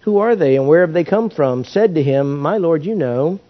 who 0.00 0.18
are 0.18 0.36
they 0.36 0.56
and 0.56 0.68
where 0.68 0.82
have 0.82 0.92
they 0.92 1.04
come 1.04 1.30
from? 1.30 1.64
Said 1.64 1.94
to 1.94 2.02
him, 2.02 2.38
My 2.38 2.58
Lord, 2.58 2.84
you 2.84 2.94
know. 2.94 3.40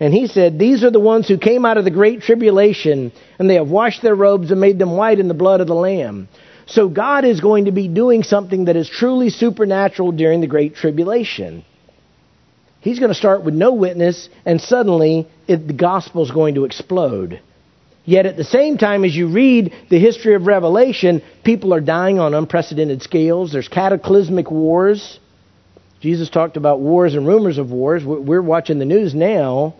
And 0.00 0.14
he 0.14 0.26
said, 0.26 0.58
These 0.58 0.82
are 0.82 0.90
the 0.90 0.98
ones 0.98 1.28
who 1.28 1.36
came 1.36 1.66
out 1.66 1.76
of 1.76 1.84
the 1.84 1.90
great 1.90 2.22
tribulation, 2.22 3.12
and 3.38 3.48
they 3.48 3.56
have 3.56 3.68
washed 3.68 4.02
their 4.02 4.14
robes 4.14 4.50
and 4.50 4.60
made 4.60 4.78
them 4.78 4.96
white 4.96 5.18
in 5.18 5.28
the 5.28 5.34
blood 5.34 5.60
of 5.60 5.66
the 5.66 5.74
Lamb. 5.74 6.28
So 6.66 6.88
God 6.88 7.24
is 7.24 7.40
going 7.40 7.66
to 7.66 7.72
be 7.72 7.88
doing 7.88 8.22
something 8.22 8.66
that 8.66 8.76
is 8.76 8.88
truly 8.88 9.28
supernatural 9.28 10.12
during 10.12 10.40
the 10.40 10.46
great 10.46 10.74
tribulation. 10.74 11.64
He's 12.80 12.98
going 12.98 13.10
to 13.10 13.14
start 13.14 13.44
with 13.44 13.54
no 13.54 13.74
witness, 13.74 14.30
and 14.46 14.60
suddenly 14.60 15.28
it, 15.46 15.66
the 15.66 15.74
gospel 15.74 16.22
is 16.22 16.30
going 16.30 16.54
to 16.54 16.64
explode. 16.64 17.40
Yet 18.04 18.24
at 18.24 18.36
the 18.36 18.44
same 18.44 18.78
time, 18.78 19.04
as 19.04 19.14
you 19.14 19.28
read 19.28 19.74
the 19.90 19.98
history 19.98 20.34
of 20.34 20.46
Revelation, 20.46 21.22
people 21.44 21.74
are 21.74 21.80
dying 21.80 22.18
on 22.18 22.32
unprecedented 22.32 23.02
scales. 23.02 23.52
There's 23.52 23.68
cataclysmic 23.68 24.50
wars. 24.50 25.18
Jesus 26.00 26.30
talked 26.30 26.56
about 26.56 26.80
wars 26.80 27.14
and 27.14 27.26
rumors 27.26 27.58
of 27.58 27.70
wars. 27.70 28.04
We're 28.04 28.42
watching 28.42 28.78
the 28.78 28.84
news 28.84 29.14
now 29.14 29.74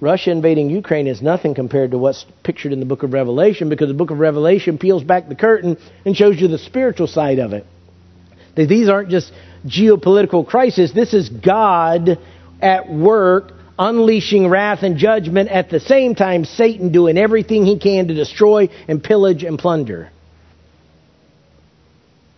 Russia 0.00 0.30
invading 0.30 0.70
Ukraine 0.70 1.08
is 1.08 1.20
nothing 1.20 1.54
compared 1.54 1.90
to 1.90 1.98
what's 1.98 2.24
pictured 2.44 2.72
in 2.72 2.78
the 2.78 2.86
book 2.86 3.02
of 3.02 3.12
Revelation 3.12 3.68
because 3.68 3.88
the 3.88 3.94
book 3.94 4.10
of 4.10 4.18
Revelation 4.18 4.78
peels 4.78 5.02
back 5.02 5.28
the 5.28 5.34
curtain 5.34 5.76
and 6.04 6.16
shows 6.16 6.40
you 6.40 6.46
the 6.46 6.58
spiritual 6.58 7.08
side 7.08 7.40
of 7.40 7.52
it. 7.52 7.66
These 8.54 8.88
aren't 8.88 9.08
just 9.08 9.32
geopolitical 9.66 10.46
crises, 10.46 10.92
this 10.92 11.14
is 11.14 11.28
God 11.28 12.18
at 12.60 12.88
work 12.88 13.52
unleashing 13.80 14.48
wrath 14.48 14.82
and 14.82 14.98
judgment, 14.98 15.48
at 15.50 15.70
the 15.70 15.78
same 15.78 16.16
time, 16.16 16.44
Satan 16.44 16.90
doing 16.90 17.16
everything 17.16 17.64
he 17.64 17.78
can 17.78 18.08
to 18.08 18.14
destroy 18.14 18.68
and 18.88 19.02
pillage 19.02 19.44
and 19.44 19.56
plunder. 19.56 20.10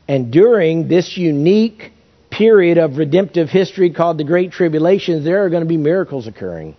And 0.07 0.31
during 0.31 0.89
this 0.89 1.17
unique 1.17 1.93
period 2.41 2.79
of 2.79 2.97
redemptive 2.97 3.51
history 3.51 3.93
called 3.93 4.17
the 4.17 4.25
Great 4.25 4.51
Tribulation, 4.51 5.23
there 5.23 5.45
are 5.45 5.51
going 5.51 5.63
to 5.63 5.69
be 5.69 5.77
miracles 5.77 6.27
occurring. 6.27 6.75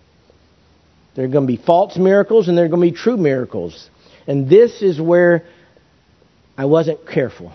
There 1.14 1.24
are 1.24 1.28
going 1.28 1.46
to 1.46 1.56
be 1.56 1.62
false 1.64 1.96
miracles 1.96 2.48
and 2.48 2.58
there 2.58 2.64
are 2.64 2.68
going 2.68 2.84
to 2.84 2.92
be 2.92 2.98
true 2.98 3.16
miracles. 3.16 3.88
And 4.26 4.50
this 4.50 4.82
is 4.82 5.00
where 5.00 5.44
I 6.58 6.64
wasn't 6.64 7.06
careful. 7.06 7.52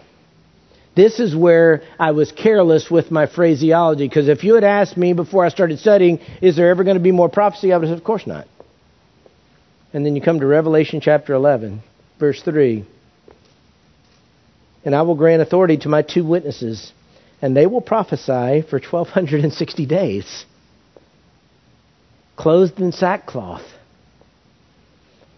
This 0.95 1.19
is 1.19 1.35
where 1.35 1.81
I 1.99 2.11
was 2.11 2.31
careless 2.31 2.89
with 2.89 3.11
my 3.11 3.27
phraseology, 3.27 4.07
because 4.07 4.29
if 4.29 4.45
you 4.45 4.55
had 4.55 4.63
asked 4.63 4.95
me 4.95 5.11
before 5.11 5.45
I 5.45 5.49
started 5.49 5.79
studying, 5.79 6.19
is 6.41 6.55
there 6.55 6.69
ever 6.69 6.85
going 6.85 6.95
to 6.95 7.03
be 7.03 7.11
more 7.11 7.27
prophecy? 7.27 7.73
I 7.73 7.77
would 7.77 7.89
have 7.89 7.97
said, 7.97 7.99
of 7.99 8.05
course 8.05 8.25
not. 8.25 8.47
And 9.91 10.05
then 10.05 10.15
you 10.15 10.21
come 10.21 10.39
to 10.39 10.45
Revelation 10.45 11.01
chapter 11.01 11.33
11, 11.33 11.83
verse 12.21 12.41
3. 12.41 12.85
And 14.85 14.95
I 14.95 15.01
will 15.01 15.15
grant 15.15 15.41
authority 15.41 15.75
to 15.79 15.89
my 15.89 16.03
two 16.03 16.25
witnesses, 16.25 16.93
and 17.41 17.55
they 17.55 17.67
will 17.67 17.81
prophesy 17.81 18.61
for 18.69 18.79
1260 18.79 19.85
days, 19.85 20.45
clothed 22.35 22.79
in 22.79 22.91
sackcloth. 22.91 23.65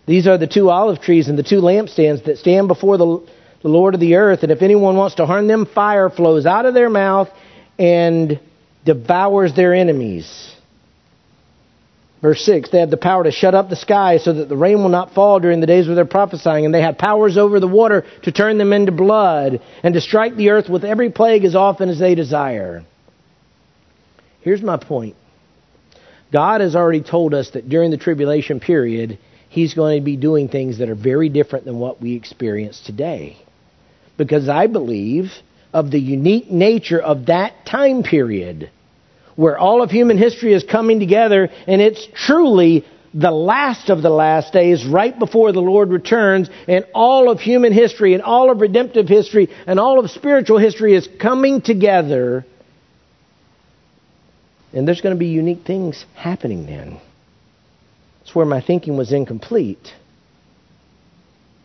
These 0.06 0.28
are 0.28 0.38
the 0.38 0.48
two 0.48 0.70
olive 0.70 1.02
trees 1.02 1.28
and 1.28 1.38
the 1.38 1.44
two 1.44 1.62
lampstands 1.62 2.26
that 2.26 2.38
stand 2.38 2.68
before 2.68 2.98
the 2.98 3.28
the 3.62 3.68
Lord 3.68 3.94
of 3.94 4.00
the 4.00 4.16
earth, 4.16 4.44
and 4.44 4.52
if 4.52 4.62
anyone 4.62 4.96
wants 4.96 5.16
to 5.16 5.26
harm 5.26 5.48
them, 5.48 5.66
fire 5.66 6.10
flows 6.10 6.46
out 6.46 6.66
of 6.66 6.74
their 6.74 6.90
mouth 6.90 7.30
and 7.78 8.40
devours 8.86 9.54
their 9.56 9.74
enemies. 9.74 10.56
Verse 12.22 12.44
6 12.46 12.70
They 12.70 12.80
have 12.80 12.90
the 12.90 12.98
power 12.98 13.24
to 13.24 13.32
shut 13.32 13.56
up 13.56 13.70
the 13.70 13.76
sky 13.76 14.18
so 14.18 14.34
that 14.34 14.50
the 14.50 14.58
rain 14.58 14.82
will 14.82 14.90
not 14.90 15.14
fall 15.14 15.40
during 15.40 15.62
the 15.62 15.68
days 15.68 15.88
of 15.88 15.96
their 15.96 16.06
prophesying, 16.06 16.66
and 16.66 16.74
they 16.74 16.82
have 16.82 16.98
powers 16.98 17.38
over 17.38 17.60
the 17.60 17.68
water 17.68 18.06
to 18.24 18.32
turn 18.32 18.58
them 18.58 18.74
into 18.74 18.92
blood, 18.92 19.62
and 19.84 19.94
to 19.94 20.02
strike 20.02 20.36
the 20.36 20.50
earth 20.50 20.70
with 20.70 20.84
every 20.84 21.10
plague 21.10 21.46
as 21.46 21.56
often 21.56 21.90
as 21.90 22.00
they 22.00 22.16
desire. 22.16 22.84
Here's 24.42 24.62
my 24.62 24.78
point. 24.78 25.16
God 26.32 26.62
has 26.62 26.76
already 26.76 27.02
told 27.02 27.34
us 27.34 27.52
that 27.52 27.70
during 27.70 27.92
the 27.92 27.98
tribulation 27.98 28.60
period, 28.60 29.18
He's 29.50 29.74
going 29.74 30.00
to 30.00 30.06
be 30.06 30.16
doing 30.16 30.48
things 30.48 30.78
that 30.78 30.90
are 30.90 30.96
very 30.96 31.28
different 31.28 31.66
than 31.66 31.80
what 31.80 32.00
we 32.00 32.16
experience 32.16 32.80
today. 32.86 33.38
Because 34.16 34.48
I 34.48 34.68
believe 34.68 35.32
of 35.74 35.90
the 35.90 36.00
unique 36.00 36.52
nature 36.52 37.02
of 37.02 37.28
that 37.28 37.66
time 37.66 38.04
period 38.04 38.70
where 39.40 39.58
all 39.58 39.82
of 39.82 39.90
human 39.90 40.18
history 40.18 40.54
is 40.54 40.66
coming 40.66 41.00
together 41.00 41.50
and 41.66 41.82
it's 41.82 42.06
truly 42.14 42.86
the 43.14 43.32
last 43.32 43.90
of 43.90 44.02
the 44.02 44.10
last 44.10 44.52
days 44.52 44.86
right 44.86 45.18
before 45.18 45.54
the 45.54 45.62
Lord 45.62 45.92
returns 45.92 46.50
and 46.68 46.86
all 46.94 47.32
of 47.32 47.40
human 47.40 47.72
history 47.72 48.14
and 48.14 48.22
all 48.22 48.52
of 48.52 48.60
redemptive 48.60 49.08
history 49.08 49.48
and 49.66 49.80
all 49.80 49.98
of 49.98 50.12
spiritual 50.12 50.58
history 50.58 50.94
is 50.94 51.08
coming 51.22 51.62
together 51.62 52.46
and 54.74 54.86
there's 54.86 55.00
going 55.00 55.16
to 55.16 55.20
be 55.20 55.28
unique 55.28 55.66
things 55.66 56.06
happening 56.16 56.66
then. 56.66 57.00
That's 58.20 58.36
where 58.36 58.46
my 58.46 58.60
thinking 58.60 58.98
was 58.98 59.14
incomplete. 59.14 59.88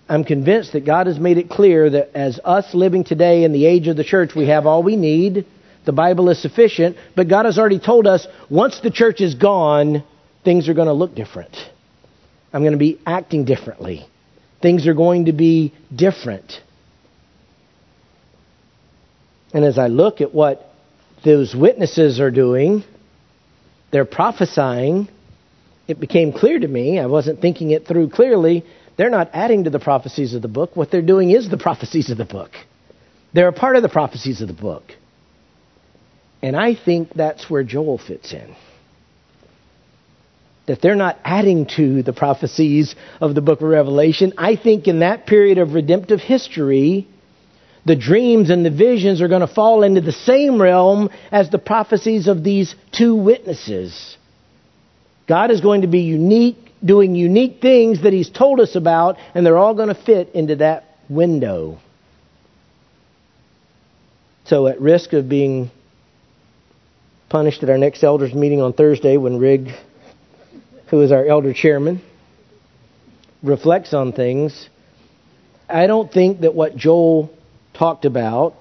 I'm 0.09 0.23
convinced 0.23 0.75
that 0.75 0.87
God 0.87 1.09
has 1.09 1.19
made 1.19 1.39
it 1.39 1.51
clear 1.51 1.91
that 1.91 2.11
as 2.15 2.39
us 2.45 2.73
living 2.73 3.03
today 3.03 3.43
in 3.43 3.53
the 3.53 3.67
age 3.67 3.89
of 3.89 3.97
the 3.97 4.05
church, 4.05 4.31
we 4.37 4.47
have 4.47 4.65
all 4.65 4.85
we 4.85 4.95
need. 4.95 5.45
The 5.85 5.93
Bible 5.93 6.29
is 6.31 6.41
sufficient. 6.41 6.97
But 7.15 7.29
God 7.29 7.45
has 7.45 7.59
already 7.59 7.79
told 7.79 8.07
us 8.07 8.27
once 8.51 8.81
the 8.81 8.91
church 8.91 9.21
is 9.21 9.35
gone, 9.35 10.05
things 10.45 10.69
are 10.69 10.75
going 10.75 10.89
to 10.89 10.95
look 10.95 11.15
different. 11.15 11.55
I'm 12.53 12.63
going 12.63 12.73
to 12.73 12.79
be 12.79 13.01
acting 13.07 13.45
differently. 13.45 14.07
Things 14.63 14.87
are 14.87 14.95
going 14.95 15.27
to 15.27 15.33
be 15.33 15.75
different. 15.95 16.61
And 19.53 19.65
as 19.65 19.79
I 19.79 19.89
look 19.89 20.21
at 20.21 20.35
what 20.35 20.69
those 21.25 21.55
witnesses 21.55 22.21
are 22.21 22.31
doing, 22.31 22.85
they're 23.91 24.05
prophesying. 24.05 25.09
It 25.87 26.01
became 26.01 26.33
clear 26.33 26.59
to 26.59 26.67
me, 26.67 26.99
I 26.99 27.07
wasn't 27.07 27.41
thinking 27.41 27.71
it 27.71 27.87
through 27.87 28.11
clearly, 28.11 28.65
they're 28.97 29.11
not 29.11 29.31
adding 29.33 29.65
to 29.65 29.71
the 29.71 29.79
prophecies 29.79 30.35
of 30.35 30.43
the 30.43 30.49
book. 30.49 30.77
What 30.77 30.91
they're 30.91 31.03
doing 31.03 31.31
is 31.31 31.49
the 31.49 31.59
prophecies 31.59 32.11
of 32.11 32.19
the 32.19 32.25
book. 32.25 32.51
They're 33.33 33.49
a 33.49 33.53
part 33.53 33.77
of 33.77 33.83
the 33.83 33.89
prophecies 33.89 34.41
of 34.41 34.49
the 34.49 34.55
book. 34.55 34.85
And 36.45 36.55
I 36.55 36.75
think 36.75 37.15
that's 37.15 37.49
where 37.49 37.65
Joel 37.65 37.97
fits 37.97 38.35
in. 38.35 38.55
That 40.67 40.83
they're 40.83 40.95
not 40.95 41.19
adding 41.25 41.65
to 41.77 42.03
the 42.03 42.13
prophecies 42.13 42.95
of 43.19 43.35
the 43.35 43.41
book 43.41 43.63
of 43.63 43.69
Revelation. 43.69 44.35
I 44.37 44.55
think 44.57 44.87
in 44.87 44.99
that 44.99 45.27
period 45.27 45.57
of 45.57 45.73
redemptive 45.73 46.21
history, 46.21 47.09
the 47.87 47.97
dreams 47.97 48.51
and 48.51 48.63
the 48.63 48.71
visions 48.71 49.23
are 49.23 49.29
going 49.29 49.41
to 49.41 49.47
fall 49.47 49.85
into 49.85 50.03
the 50.03 50.13
same 50.13 50.61
realm 50.61 51.09
as 51.33 51.49
the 51.49 51.59
prophecies 51.59 52.29
of 52.29 52.45
these 52.45 52.75
two 52.93 53.17
witnesses. 53.17 54.19
God 55.27 55.51
is 55.51 55.63
going 55.63 55.81
to 55.81 55.89
be 55.89 56.01
unique 56.01 56.59
doing 56.85 57.15
unique 57.15 57.63
things 57.63 58.03
that 58.03 58.13
He's 58.13 58.29
told 58.29 58.61
us 58.61 58.77
about, 58.77 59.17
and 59.35 59.47
they're 59.47 59.57
all 59.57 59.75
going 59.75 59.89
to 59.89 59.95
fit 59.95 60.35
into 60.35 60.57
that 60.57 60.85
window. 61.09 61.79
So, 64.45 64.67
at 64.67 64.79
risk 64.79 65.15
of 65.15 65.27
being 65.27 65.71
punished 67.35 67.65
at 67.65 67.69
our 67.69 67.79
next 67.79 68.05
elders 68.05 68.33
meeting 68.33 68.63
on 68.63 68.73
Thursday, 68.73 69.17
when 69.17 69.39
Rig, 69.39 69.67
who 70.87 71.01
is 71.01 71.11
our 71.11 71.27
elder 71.27 71.53
chairman, 71.53 72.01
reflects 73.43 73.93
on 73.93 74.13
things, 74.13 74.69
I 75.69 75.89
don't 75.89 76.13
think 76.13 76.43
that 76.43 76.55
what 76.55 76.77
Joel 76.77 77.37
talked 77.77 78.05
about 78.05 78.55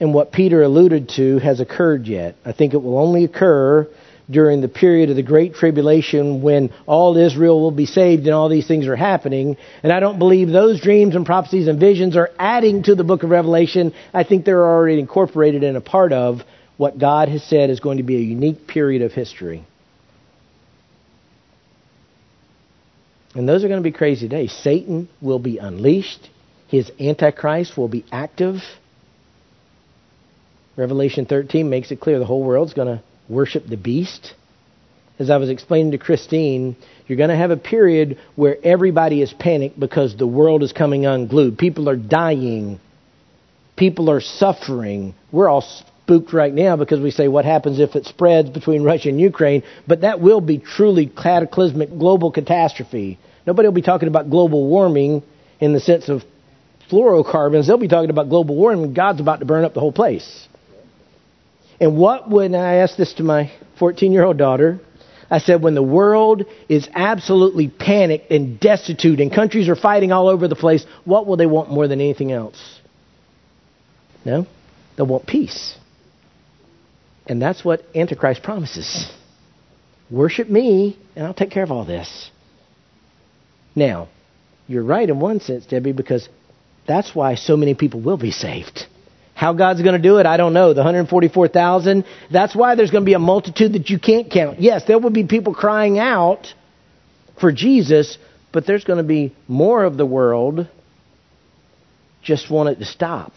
and 0.00 0.12
what 0.12 0.32
Peter 0.32 0.64
alluded 0.64 1.10
to 1.10 1.38
has 1.38 1.60
occurred 1.60 2.08
yet. 2.08 2.34
I 2.44 2.50
think 2.50 2.74
it 2.74 2.82
will 2.82 2.98
only 2.98 3.22
occur 3.22 3.88
during 4.28 4.62
the 4.62 4.68
period 4.68 5.10
of 5.10 5.14
the 5.14 5.22
Great 5.22 5.54
Tribulation 5.54 6.42
when 6.42 6.72
all 6.86 7.16
Israel 7.16 7.60
will 7.60 7.70
be 7.70 7.86
saved 7.86 8.24
and 8.24 8.34
all 8.34 8.48
these 8.48 8.66
things 8.66 8.88
are 8.88 8.96
happening. 8.96 9.56
And 9.84 9.92
I 9.92 10.00
don't 10.00 10.18
believe 10.18 10.48
those 10.48 10.80
dreams 10.80 11.14
and 11.14 11.24
prophecies 11.24 11.68
and 11.68 11.78
visions 11.78 12.16
are 12.16 12.30
adding 12.36 12.82
to 12.82 12.96
the 12.96 13.04
book 13.04 13.22
of 13.22 13.30
Revelation. 13.30 13.94
I 14.12 14.24
think 14.24 14.44
they're 14.44 14.66
already 14.66 14.98
incorporated 14.98 15.62
and 15.62 15.76
a 15.76 15.80
part 15.80 16.12
of 16.12 16.42
what 16.80 16.96
God 16.96 17.28
has 17.28 17.44
said 17.44 17.68
is 17.68 17.78
going 17.78 17.98
to 17.98 18.02
be 18.02 18.16
a 18.16 18.20
unique 18.20 18.66
period 18.66 19.02
of 19.02 19.12
history. 19.12 19.66
And 23.34 23.46
those 23.46 23.62
are 23.62 23.68
going 23.68 23.82
to 23.82 23.86
be 23.86 23.92
crazy 23.92 24.28
days. 24.28 24.50
Satan 24.50 25.06
will 25.20 25.38
be 25.38 25.58
unleashed. 25.58 26.30
His 26.68 26.90
Antichrist 26.98 27.76
will 27.76 27.88
be 27.88 28.06
active. 28.10 28.62
Revelation 30.74 31.26
13 31.26 31.68
makes 31.68 31.90
it 31.90 32.00
clear 32.00 32.18
the 32.18 32.24
whole 32.24 32.42
world's 32.42 32.72
going 32.72 32.88
to 32.88 33.02
worship 33.28 33.66
the 33.66 33.76
beast. 33.76 34.32
As 35.18 35.28
I 35.28 35.36
was 35.36 35.50
explaining 35.50 35.92
to 35.92 35.98
Christine, 35.98 36.76
you're 37.06 37.18
going 37.18 37.28
to 37.28 37.36
have 37.36 37.50
a 37.50 37.58
period 37.58 38.16
where 38.36 38.56
everybody 38.64 39.20
is 39.20 39.34
panicked 39.34 39.78
because 39.78 40.16
the 40.16 40.26
world 40.26 40.62
is 40.62 40.72
coming 40.72 41.04
unglued. 41.04 41.58
People 41.58 41.90
are 41.90 41.96
dying. 41.96 42.80
People 43.76 44.08
are 44.08 44.22
suffering. 44.22 45.14
We're 45.30 45.50
all 45.50 45.60
spooked 46.10 46.32
right 46.32 46.52
now 46.52 46.74
because 46.74 46.98
we 46.98 47.12
say, 47.12 47.28
what 47.28 47.44
happens 47.44 47.78
if 47.78 47.94
it 47.94 48.04
spreads 48.04 48.50
between 48.50 48.82
Russia 48.82 49.10
and 49.10 49.20
Ukraine? 49.20 49.62
But 49.86 50.00
that 50.00 50.20
will 50.20 50.40
be 50.40 50.58
truly 50.58 51.06
cataclysmic 51.06 51.88
global 51.90 52.32
catastrophe. 52.32 53.20
Nobody 53.46 53.68
will 53.68 53.74
be 53.74 53.82
talking 53.82 54.08
about 54.08 54.28
global 54.28 54.66
warming 54.66 55.22
in 55.60 55.72
the 55.72 55.78
sense 55.78 56.08
of 56.08 56.24
fluorocarbons. 56.90 57.68
They'll 57.68 57.78
be 57.78 57.86
talking 57.86 58.10
about 58.10 58.28
global 58.28 58.56
warming. 58.56 58.92
God's 58.92 59.20
about 59.20 59.38
to 59.38 59.46
burn 59.46 59.64
up 59.64 59.72
the 59.72 59.78
whole 59.78 59.92
place. 59.92 60.48
And 61.80 61.96
what 61.96 62.28
would, 62.28 62.56
I 62.56 62.76
asked 62.76 62.98
this 62.98 63.14
to 63.14 63.22
my 63.22 63.52
14 63.78 64.10
year 64.10 64.24
old 64.24 64.36
daughter, 64.36 64.80
I 65.30 65.38
said, 65.38 65.62
when 65.62 65.76
the 65.76 65.82
world 65.82 66.44
is 66.68 66.88
absolutely 66.92 67.68
panicked 67.68 68.32
and 68.32 68.58
destitute 68.58 69.20
and 69.20 69.32
countries 69.32 69.68
are 69.68 69.76
fighting 69.76 70.10
all 70.10 70.26
over 70.26 70.48
the 70.48 70.56
place, 70.56 70.84
what 71.04 71.28
will 71.28 71.36
they 71.36 71.46
want 71.46 71.70
more 71.70 71.86
than 71.86 72.00
anything 72.00 72.32
else? 72.32 72.80
No? 74.24 74.48
They'll 74.96 75.06
want 75.06 75.28
peace. 75.28 75.76
And 77.30 77.40
that's 77.40 77.64
what 77.64 77.84
Antichrist 77.94 78.42
promises. 78.42 79.08
Worship 80.10 80.48
me, 80.48 80.98
and 81.14 81.24
I'll 81.24 81.32
take 81.32 81.52
care 81.52 81.62
of 81.62 81.70
all 81.70 81.84
this. 81.84 82.28
Now, 83.76 84.08
you're 84.66 84.82
right 84.82 85.08
in 85.08 85.20
one 85.20 85.38
sense, 85.38 85.64
Debbie, 85.64 85.92
because 85.92 86.28
that's 86.88 87.14
why 87.14 87.36
so 87.36 87.56
many 87.56 87.74
people 87.74 88.00
will 88.00 88.16
be 88.16 88.32
saved. 88.32 88.84
How 89.32 89.52
God's 89.52 89.80
going 89.80 89.94
to 89.94 90.02
do 90.02 90.18
it, 90.18 90.26
I 90.26 90.38
don't 90.38 90.52
know. 90.52 90.74
The 90.74 90.80
144,000, 90.80 92.04
that's 92.32 92.56
why 92.56 92.74
there's 92.74 92.90
going 92.90 93.04
to 93.04 93.06
be 93.06 93.14
a 93.14 93.20
multitude 93.20 93.74
that 93.74 93.90
you 93.90 94.00
can't 94.00 94.28
count. 94.28 94.60
Yes, 94.60 94.82
there 94.88 94.98
will 94.98 95.10
be 95.10 95.24
people 95.24 95.54
crying 95.54 96.00
out 96.00 96.52
for 97.40 97.52
Jesus, 97.52 98.18
but 98.52 98.66
there's 98.66 98.82
going 98.82 98.96
to 98.96 99.08
be 99.08 99.36
more 99.46 99.84
of 99.84 99.96
the 99.96 100.04
world 100.04 100.66
just 102.24 102.50
want 102.50 102.70
it 102.70 102.80
to 102.80 102.84
stop. 102.86 103.34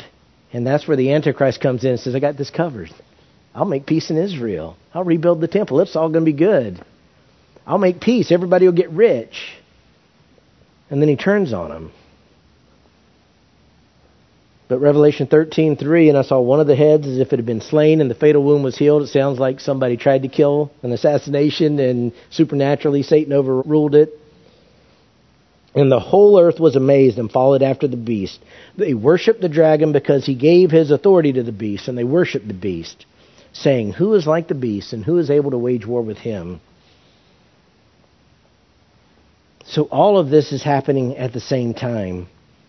And 0.51 0.65
that's 0.65 0.87
where 0.87 0.97
the 0.97 1.13
Antichrist 1.13 1.61
comes 1.61 1.83
in 1.83 1.91
and 1.91 1.99
says, 1.99 2.15
I 2.15 2.19
got 2.19 2.37
this 2.37 2.49
covered. 2.49 2.89
I'll 3.55 3.65
make 3.65 3.85
peace 3.85 4.09
in 4.09 4.17
Israel. 4.17 4.77
I'll 4.93 5.03
rebuild 5.03 5.41
the 5.41 5.47
temple. 5.47 5.79
It's 5.81 5.95
all 5.95 6.09
going 6.09 6.25
to 6.25 6.31
be 6.31 6.37
good. 6.37 6.83
I'll 7.65 7.77
make 7.77 8.01
peace. 8.01 8.31
Everybody 8.31 8.65
will 8.65 8.73
get 8.73 8.89
rich. 8.91 9.53
And 10.89 11.01
then 11.01 11.09
he 11.09 11.15
turns 11.15 11.53
on 11.53 11.69
them. 11.69 11.91
But 14.67 14.79
Revelation 14.79 15.27
13:3, 15.27 16.09
and 16.09 16.17
I 16.17 16.23
saw 16.23 16.39
one 16.39 16.59
of 16.59 16.67
the 16.67 16.75
heads 16.75 17.05
as 17.05 17.19
if 17.19 17.31
it 17.31 17.37
had 17.37 17.45
been 17.45 17.61
slain, 17.61 18.01
and 18.01 18.09
the 18.09 18.15
fatal 18.15 18.43
wound 18.43 18.63
was 18.63 18.77
healed. 18.77 19.03
It 19.03 19.07
sounds 19.07 19.37
like 19.37 19.59
somebody 19.59 19.97
tried 19.97 20.23
to 20.23 20.29
kill 20.29 20.71
an 20.81 20.91
assassination, 20.91 21.79
and 21.79 22.11
supernaturally 22.29 23.03
Satan 23.03 23.33
overruled 23.33 23.93
it. 23.93 24.19
And 25.75 25.91
the 25.91 25.99
whole 25.99 26.39
earth 26.39 26.59
was 26.59 26.75
amazed 26.75 27.19
and 27.19 27.31
followed 27.31 27.61
after 27.61 27.87
the 27.87 27.97
beast. 27.97 28.39
They 28.77 28.93
worshiped 28.93 29.41
the 29.41 29.49
dragon 29.49 29.91
because 29.91 30.25
he 30.25 30.35
gave 30.35 30.71
his 30.71 30.91
authority 30.91 31.33
to 31.33 31.43
the 31.43 31.51
beast, 31.51 31.87
and 31.87 31.97
they 31.97 32.03
worshiped 32.03 32.47
the 32.47 32.53
beast, 32.53 33.05
saying, 33.53 33.93
Who 33.93 34.13
is 34.15 34.27
like 34.27 34.47
the 34.47 34.55
beast, 34.55 34.93
and 34.93 35.03
who 35.03 35.17
is 35.17 35.29
able 35.29 35.51
to 35.51 35.57
wage 35.57 35.85
war 35.85 36.01
with 36.01 36.17
him? 36.17 36.59
So 39.65 39.83
all 39.83 40.17
of 40.17 40.29
this 40.29 40.51
is 40.51 40.61
happening 40.61 41.17
at 41.17 41.31
the 41.31 41.39
same 41.39 41.73
time. 41.73 42.27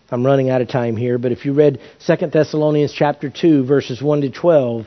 I'm 0.09 0.25
running 0.25 0.49
out 0.49 0.61
of 0.61 0.69
time 0.69 0.95
here, 0.95 1.17
but 1.17 1.31
if 1.31 1.45
you 1.45 1.53
read 1.53 1.79
2 2.05 2.27
Thessalonians 2.27 2.93
chapter 2.93 3.29
2 3.29 3.65
verses 3.65 4.01
1 4.01 4.21
to 4.21 4.29
12, 4.29 4.85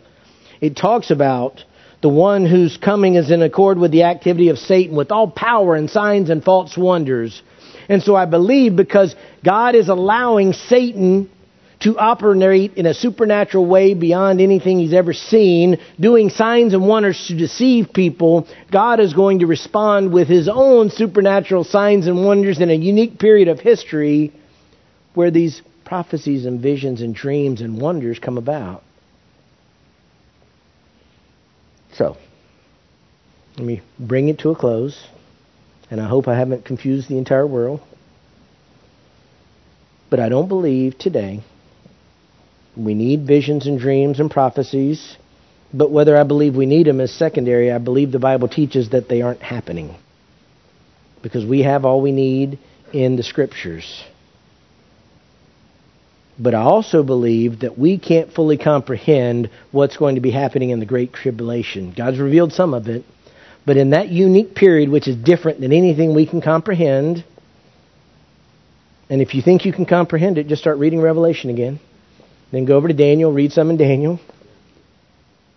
it 0.60 0.76
talks 0.76 1.10
about 1.10 1.64
the 2.00 2.08
one 2.08 2.46
whose 2.46 2.76
coming 2.76 3.16
is 3.16 3.30
in 3.30 3.42
accord 3.42 3.78
with 3.78 3.90
the 3.90 4.04
activity 4.04 4.48
of 4.48 4.58
Satan 4.58 4.96
with 4.96 5.10
all 5.10 5.28
power 5.28 5.74
and 5.74 5.90
signs 5.90 6.30
and 6.30 6.42
false 6.42 6.76
wonders 6.76 7.42
and 7.88 8.02
so 8.02 8.14
I 8.14 8.26
believe 8.26 8.76
because 8.76 9.16
God 9.44 9.74
is 9.74 9.88
allowing 9.88 10.52
Satan 10.52 11.30
to 11.80 11.96
operate 11.96 12.74
in 12.74 12.86
a 12.86 12.94
supernatural 12.94 13.64
way 13.64 13.94
beyond 13.94 14.40
anything 14.40 14.78
he's 14.78 14.92
ever 14.92 15.12
seen, 15.12 15.78
doing 15.98 16.28
signs 16.28 16.74
and 16.74 16.86
wonders 16.86 17.26
to 17.28 17.36
deceive 17.36 17.92
people, 17.92 18.48
God 18.70 18.98
is 19.00 19.14
going 19.14 19.40
to 19.40 19.46
respond 19.46 20.12
with 20.12 20.28
his 20.28 20.48
own 20.48 20.90
supernatural 20.90 21.64
signs 21.64 22.06
and 22.06 22.24
wonders 22.24 22.60
in 22.60 22.70
a 22.70 22.74
unique 22.74 23.18
period 23.18 23.48
of 23.48 23.60
history 23.60 24.32
where 25.14 25.30
these 25.30 25.62
prophecies 25.84 26.46
and 26.46 26.60
visions 26.60 27.00
and 27.00 27.14
dreams 27.14 27.60
and 27.60 27.80
wonders 27.80 28.18
come 28.18 28.38
about. 28.38 28.82
So, 31.92 32.16
let 33.56 33.66
me 33.66 33.82
bring 33.98 34.28
it 34.28 34.40
to 34.40 34.50
a 34.50 34.56
close 34.56 35.06
and 35.90 36.00
I 36.00 36.08
hope 36.08 36.28
I 36.28 36.36
haven't 36.36 36.64
confused 36.64 37.08
the 37.08 37.18
entire 37.18 37.46
world. 37.46 37.80
But 40.10 40.20
I 40.20 40.28
don't 40.28 40.48
believe 40.48 40.98
today 40.98 41.42
we 42.78 42.94
need 42.94 43.26
visions 43.26 43.66
and 43.66 43.78
dreams 43.78 44.20
and 44.20 44.30
prophecies. 44.30 45.16
But 45.72 45.90
whether 45.90 46.16
I 46.16 46.24
believe 46.24 46.56
we 46.56 46.66
need 46.66 46.86
them 46.86 47.00
is 47.00 47.12
secondary. 47.12 47.70
I 47.70 47.78
believe 47.78 48.12
the 48.12 48.18
Bible 48.18 48.48
teaches 48.48 48.90
that 48.90 49.08
they 49.08 49.20
aren't 49.20 49.42
happening. 49.42 49.96
Because 51.22 51.44
we 51.44 51.62
have 51.62 51.84
all 51.84 52.00
we 52.00 52.12
need 52.12 52.58
in 52.92 53.16
the 53.16 53.22
Scriptures. 53.22 54.04
But 56.38 56.54
I 56.54 56.62
also 56.62 57.02
believe 57.02 57.60
that 57.60 57.76
we 57.76 57.98
can't 57.98 58.32
fully 58.32 58.56
comprehend 58.56 59.50
what's 59.72 59.96
going 59.96 60.14
to 60.14 60.20
be 60.20 60.30
happening 60.30 60.70
in 60.70 60.78
the 60.78 60.86
Great 60.86 61.12
Tribulation. 61.12 61.92
God's 61.96 62.18
revealed 62.18 62.52
some 62.52 62.72
of 62.72 62.86
it. 62.86 63.04
But 63.66 63.76
in 63.76 63.90
that 63.90 64.08
unique 64.08 64.54
period, 64.54 64.88
which 64.88 65.08
is 65.08 65.16
different 65.16 65.60
than 65.60 65.72
anything 65.72 66.14
we 66.14 66.26
can 66.26 66.40
comprehend, 66.40 67.24
and 69.10 69.20
if 69.20 69.34
you 69.34 69.42
think 69.42 69.64
you 69.64 69.72
can 69.72 69.84
comprehend 69.84 70.38
it, 70.38 70.46
just 70.46 70.62
start 70.62 70.78
reading 70.78 71.00
Revelation 71.00 71.50
again. 71.50 71.80
Then 72.50 72.64
go 72.64 72.76
over 72.76 72.88
to 72.88 72.94
Daniel, 72.94 73.32
read 73.32 73.52
some 73.52 73.70
in 73.70 73.76
Daniel. 73.76 74.20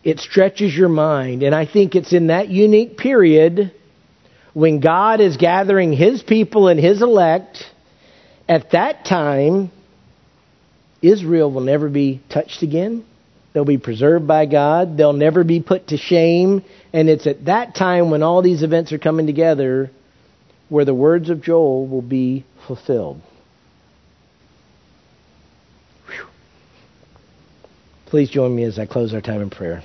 It 0.03 0.19
stretches 0.19 0.75
your 0.75 0.89
mind. 0.89 1.43
And 1.43 1.53
I 1.55 1.65
think 1.65 1.95
it's 1.95 2.11
in 2.13 2.27
that 2.27 2.49
unique 2.49 2.97
period 2.97 3.71
when 4.53 4.79
God 4.79 5.21
is 5.21 5.37
gathering 5.37 5.93
His 5.93 6.21
people 6.21 6.67
and 6.67 6.79
His 6.79 7.01
elect. 7.01 7.63
At 8.49 8.71
that 8.71 9.05
time, 9.05 9.71
Israel 11.01 11.51
will 11.51 11.61
never 11.61 11.87
be 11.89 12.21
touched 12.29 12.63
again. 12.63 13.05
They'll 13.53 13.65
be 13.65 13.77
preserved 13.77 14.27
by 14.27 14.45
God. 14.45 14.97
They'll 14.97 15.13
never 15.13 15.43
be 15.43 15.61
put 15.61 15.87
to 15.87 15.97
shame. 15.97 16.63
And 16.93 17.09
it's 17.09 17.27
at 17.27 17.45
that 17.45 17.75
time 17.75 18.09
when 18.11 18.23
all 18.23 18.41
these 18.41 18.63
events 18.63 18.91
are 18.91 18.99
coming 18.99 19.27
together 19.27 19.91
where 20.69 20.85
the 20.85 20.93
words 20.93 21.29
of 21.29 21.41
Joel 21.41 21.87
will 21.87 22.01
be 22.01 22.45
fulfilled. 22.65 23.21
Please 28.11 28.29
join 28.29 28.53
me 28.53 28.65
as 28.65 28.77
I 28.77 28.85
close 28.85 29.13
our 29.13 29.21
time 29.21 29.41
in 29.41 29.49
prayer. 29.49 29.81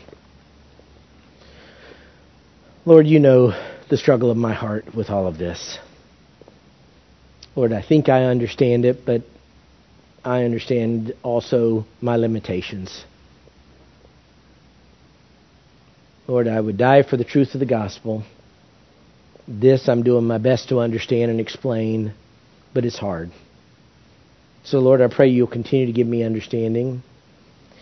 Lord, 2.85 3.07
you 3.07 3.21
know 3.21 3.53
the 3.89 3.97
struggle 3.97 4.33
of 4.33 4.37
my 4.37 4.53
heart 4.53 4.97
with 4.97 5.11
all 5.11 5.29
of 5.29 5.39
this. 5.39 5.79
Lord, 7.55 7.73
I 7.73 7.83
think 7.83 8.09
I 8.09 8.25
understand 8.25 8.85
it, 8.85 9.07
but 9.07 9.23
I 10.25 10.43
understand 10.43 11.15
also 11.23 11.87
my 12.01 12.17
limitations. 12.17 13.05
Lord, 16.27 16.49
I 16.49 16.61
would 16.61 16.79
die 16.79 17.05
for 17.05 17.17
the 17.17 17.23
truth 17.23 17.55
of 17.55 17.61
the 17.61 17.65
gospel. 17.65 18.25
This 19.47 19.89
I'm 19.89 20.03
doing 20.03 20.25
my 20.25 20.39
best 20.39 20.71
to 20.71 20.81
understand 20.81 21.31
and 21.31 21.39
explain, 21.39 22.13
but 22.75 22.85
it's 22.85 22.99
hard. 22.99 23.31
So, 24.65 24.81
Lord, 24.81 25.01
I 25.01 25.07
pray 25.07 25.29
you'll 25.29 25.47
continue 25.47 25.87
to 25.87 25.93
give 25.93 26.09
me 26.09 26.25
understanding. 26.25 27.05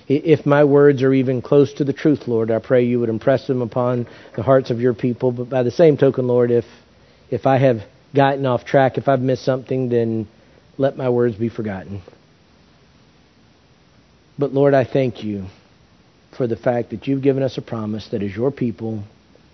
If 0.07 0.44
my 0.44 0.64
words 0.64 1.02
are 1.02 1.14
even 1.14 1.40
close 1.40 1.72
to 1.74 1.84
the 1.84 1.94
truth, 1.94 2.28
Lord, 2.28 2.50
I 2.50 2.59
pray 2.59 2.84
you 2.84 3.00
would 3.00 3.09
impress 3.09 3.46
them 3.46 3.62
upon 3.62 4.07
the 4.36 4.42
hearts 4.42 4.70
of 4.70 4.80
your 4.80 4.92
people. 4.92 5.32
But 5.32 5.48
by 5.48 5.62
the 5.62 5.70
same 5.70 5.96
token, 5.96 6.26
Lord, 6.26 6.50
if, 6.50 6.66
if 7.30 7.46
I 7.46 7.57
have 7.57 7.78
gotten 8.14 8.44
off 8.44 8.64
track, 8.64 8.98
if 8.98 9.09
I've 9.09 9.20
missed 9.20 9.44
something, 9.44 9.88
then 9.88 10.28
let 10.76 10.96
my 10.96 11.09
words 11.09 11.36
be 11.36 11.48
forgotten. 11.48 12.02
But 14.38 14.52
Lord, 14.52 14.74
I 14.74 14.84
thank 14.84 15.24
you 15.24 15.46
for 16.36 16.46
the 16.46 16.57
fact 16.57 16.90
that 16.90 17.07
you've 17.07 17.22
given 17.22 17.42
us 17.42 17.57
a 17.57 17.62
promise 17.62 18.09
that 18.11 18.22
as 18.22 18.34
your 18.34 18.50
people, 18.50 19.05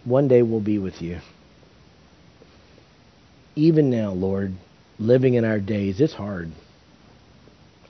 one 0.05 0.28
day 0.28 0.42
we'll 0.42 0.61
be 0.61 0.78
with 0.78 1.01
you. 1.01 1.20
Even 3.55 3.90
now, 3.90 4.12
Lord, 4.12 4.55
living 4.98 5.34
in 5.34 5.44
our 5.44 5.61
days, 5.61 6.01
it's 6.01 6.14
hard. 6.14 6.51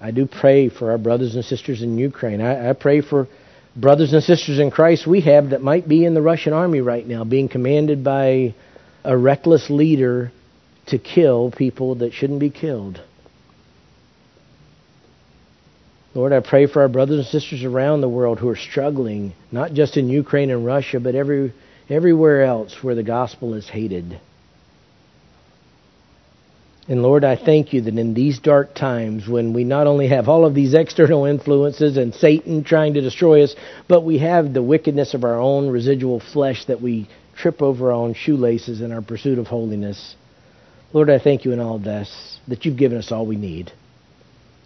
I 0.01 0.13
do 0.13 0.27
pray 0.27 0.69
for 0.71 0.93
our 0.93 0.99
brothers 0.99 1.35
and 1.35 1.45
sisters 1.45 1.83
in 1.83 1.99
Ukraine. 1.99 2.41
I, 2.41 2.71
I 2.71 2.73
pray 2.73 3.03
for 3.03 3.29
brothers 3.77 4.13
and 4.13 4.23
sisters 4.23 4.59
in 4.59 4.71
Christ 4.71 5.07
we 5.07 5.21
have 5.23 5.51
that 5.51 5.63
might 5.63 5.87
be 5.87 6.05
in 6.05 6.15
the 6.15 6.23
Russian 6.23 6.53
army 6.53 6.81
right 6.81 7.07
now, 7.07 7.25
being 7.25 7.49
commanded 7.49 8.03
by 8.03 8.55
a 9.05 9.17
reckless 9.17 9.69
leader 9.69 10.33
to 10.87 10.99
kill 10.99 11.51
people 11.51 11.97
that 11.97 12.13
shouldn't 12.13 12.41
be 12.41 12.51
killed. 12.51 13.01
Lord, 16.15 16.33
I 16.33 16.41
pray 16.41 16.67
for 16.67 16.83
our 16.83 16.89
brothers 16.89 17.19
and 17.19 17.27
sisters 17.27 17.63
around 17.63 18.01
the 18.01 18.09
world 18.09 18.41
who 18.41 18.49
are 18.49 18.57
struggling, 18.57 19.33
not 19.53 19.75
just 19.75 19.97
in 19.97 20.09
Ukraine 20.09 20.51
and 20.51 20.67
Russia, 20.67 20.99
but 20.99 21.15
every, 21.15 21.53
everywhere 21.89 22.43
else 22.43 22.83
where 22.83 22.97
the 22.97 23.05
gospel 23.05 23.55
is 23.55 23.69
hated. 23.69 24.19
And 26.91 27.05
Lord, 27.05 27.23
I 27.23 27.37
thank 27.37 27.73
you 27.73 27.83
that 27.83 27.97
in 27.97 28.15
these 28.15 28.41
dark 28.41 28.75
times 28.75 29.29
when 29.29 29.53
we 29.53 29.63
not 29.63 29.87
only 29.87 30.09
have 30.09 30.29
all 30.29 30.45
of 30.45 30.57
these 30.57 30.75
external 30.85 31.25
influences 31.25 31.97
and 31.97 32.13
Satan 32.13 32.65
trying 32.65 32.95
to 32.95 33.01
destroy 33.01 33.45
us, 33.45 33.55
but 33.87 34.01
we 34.01 34.19
have 34.19 34.53
the 34.53 34.63
wickedness 34.63 35.15
of 35.15 35.23
our 35.23 35.41
own 35.41 35.69
residual 35.71 36.19
flesh 36.19 36.65
that 36.65 36.83
we 36.83 37.09
trip 37.37 37.63
over 37.63 37.87
our 37.87 37.93
own 37.93 38.15
shoelaces 38.15 38.81
in 38.81 38.91
our 38.91 39.03
pursuit 39.03 39.39
of 39.39 39.47
holiness. 39.47 40.17
Lord, 40.93 41.11
I 41.11 41.21
thank 41.21 41.45
you 41.45 41.53
in 41.53 41.61
all 41.61 41.77
of 41.77 41.85
this 41.85 42.41
that 42.49 42.65
you've 42.65 42.77
given 42.77 42.99
us 42.99 43.13
all 43.13 43.25
we 43.25 43.37
need. 43.37 43.71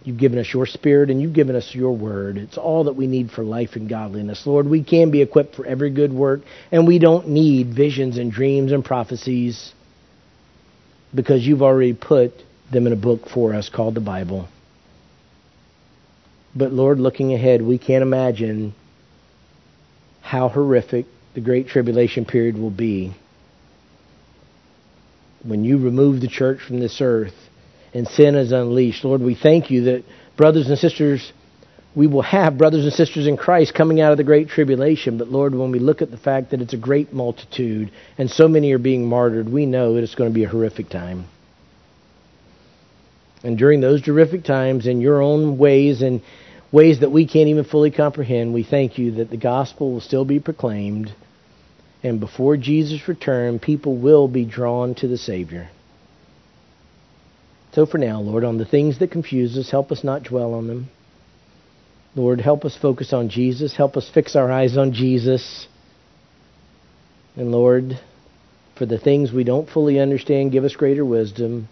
You've 0.03 0.17
given 0.17 0.39
us 0.39 0.51
your 0.51 0.65
spirit 0.65 1.11
and 1.11 1.21
you've 1.21 1.33
given 1.33 1.55
us 1.55 1.75
your 1.75 1.95
word. 1.95 2.37
It's 2.37 2.57
all 2.57 2.85
that 2.85 2.93
we 2.95 3.05
need 3.05 3.29
for 3.29 3.43
life 3.43 3.75
and 3.75 3.87
godliness. 3.87 4.47
Lord, 4.47 4.67
we 4.67 4.83
can 4.83 5.11
be 5.11 5.21
equipped 5.21 5.53
for 5.53 5.65
every 5.67 5.91
good 5.91 6.11
work, 6.11 6.41
and 6.71 6.87
we 6.87 6.97
don't 6.97 7.27
need 7.27 7.75
visions 7.75 8.17
and 8.17 8.31
dreams 8.31 8.71
and 8.71 8.83
prophecies 8.83 9.73
because 11.15 11.47
you've 11.47 11.61
already 11.61 11.93
put 11.93 12.33
them 12.71 12.85
in 12.85 12.93
a 12.93 12.97
book 12.97 13.29
for 13.29 13.53
us 13.53 13.69
called 13.69 13.95
the 13.95 14.01
Bible. 14.01 14.47
But 16.55 16.71
Lord, 16.71 16.99
looking 16.99 17.33
ahead, 17.33 17.61
we 17.61 17.77
can't 17.77 18.01
imagine 18.01 18.73
how 20.21 20.49
horrific 20.49 21.05
the 21.33 21.41
Great 21.41 21.67
Tribulation 21.67 22.25
period 22.25 22.57
will 22.57 22.71
be 22.71 23.13
when 25.43 25.63
you 25.63 25.77
remove 25.77 26.21
the 26.21 26.27
church 26.27 26.61
from 26.61 26.79
this 26.79 26.99
earth 27.01 27.35
and 27.93 28.07
sin 28.07 28.35
is 28.35 28.51
unleashed. 28.51 29.05
Lord, 29.05 29.21
we 29.21 29.35
thank 29.35 29.69
you 29.69 29.83
that 29.85 30.03
brothers 30.35 30.67
and 30.67 30.77
sisters, 30.77 31.31
we 31.95 32.07
will 32.07 32.21
have 32.21 32.57
brothers 32.57 32.83
and 32.83 32.93
sisters 32.93 33.25
in 33.25 33.37
Christ 33.37 33.73
coming 33.73 34.01
out 34.01 34.11
of 34.11 34.17
the 34.17 34.23
great 34.23 34.49
tribulation. 34.49 35.17
But 35.17 35.29
Lord, 35.29 35.55
when 35.55 35.71
we 35.71 35.79
look 35.79 36.01
at 36.01 36.11
the 36.11 36.17
fact 36.17 36.51
that 36.51 36.61
it's 36.61 36.73
a 36.73 36.77
great 36.77 37.13
multitude 37.13 37.91
and 38.17 38.29
so 38.29 38.47
many 38.47 38.73
are 38.73 38.77
being 38.77 39.07
martyred, 39.07 39.47
we 39.47 39.65
know 39.65 39.93
that 39.93 40.03
it's 40.03 40.15
going 40.15 40.29
to 40.29 40.33
be 40.33 40.43
a 40.43 40.49
horrific 40.49 40.89
time. 40.89 41.25
And 43.43 43.57
during 43.57 43.79
those 43.79 44.03
horrific 44.03 44.43
times, 44.43 44.87
in 44.87 45.01
your 45.01 45.21
own 45.21 45.57
ways 45.57 46.01
and 46.01 46.21
ways 46.71 46.99
that 46.99 47.11
we 47.11 47.27
can't 47.27 47.47
even 47.47 47.63
fully 47.63 47.91
comprehend, 47.91 48.53
we 48.53 48.63
thank 48.63 48.97
you 48.97 49.11
that 49.11 49.29
the 49.29 49.37
gospel 49.37 49.93
will 49.93 50.01
still 50.01 50.25
be 50.25 50.39
proclaimed, 50.39 51.13
and 52.03 52.19
before 52.19 52.57
Jesus' 52.57 53.07
return, 53.07 53.59
people 53.59 53.97
will 53.97 54.27
be 54.27 54.45
drawn 54.45 54.95
to 54.95 55.07
the 55.07 55.17
Savior. 55.17 55.69
So 57.73 57.85
for 57.85 57.97
now, 57.97 58.19
Lord, 58.19 58.43
on 58.43 58.57
the 58.57 58.65
things 58.65 58.99
that 58.99 59.11
confuse 59.11 59.57
us, 59.57 59.69
help 59.69 59.91
us 59.91 60.03
not 60.03 60.23
dwell 60.23 60.53
on 60.53 60.67
them. 60.67 60.89
Lord, 62.15 62.39
help 62.39 62.63
us 62.63 62.77
focus 62.81 63.11
on 63.11 63.29
Jesus. 63.29 63.75
Help 63.75 63.97
us 63.97 64.09
fix 64.13 64.35
our 64.35 64.51
eyes 64.51 64.77
on 64.77 64.93
Jesus. 64.93 65.67
And 67.35 67.51
Lord, 67.51 67.99
for 68.77 68.85
the 68.85 68.97
things 68.97 69.33
we 69.33 69.43
don't 69.43 69.69
fully 69.69 69.99
understand, 69.99 70.51
give 70.51 70.63
us 70.63 70.75
greater 70.75 71.03
wisdom. 71.03 71.67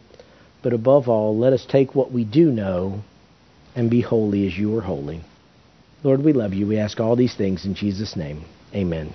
But 0.61 0.73
above 0.73 1.07
all, 1.07 1.37
let 1.37 1.53
us 1.53 1.65
take 1.65 1.95
what 1.95 2.11
we 2.11 2.25
do 2.25 2.51
know 2.51 3.01
and 3.75 3.89
be 3.89 4.01
holy 4.01 4.45
as 4.47 4.57
you 4.57 4.77
are 4.77 4.81
holy. 4.81 5.21
Lord, 6.03 6.23
we 6.23 6.33
love 6.33 6.53
you. 6.53 6.67
We 6.67 6.77
ask 6.77 6.99
all 6.99 7.15
these 7.15 7.35
things 7.35 7.65
in 7.65 7.75
Jesus' 7.75 8.15
name. 8.15 8.43
Amen. 8.73 9.13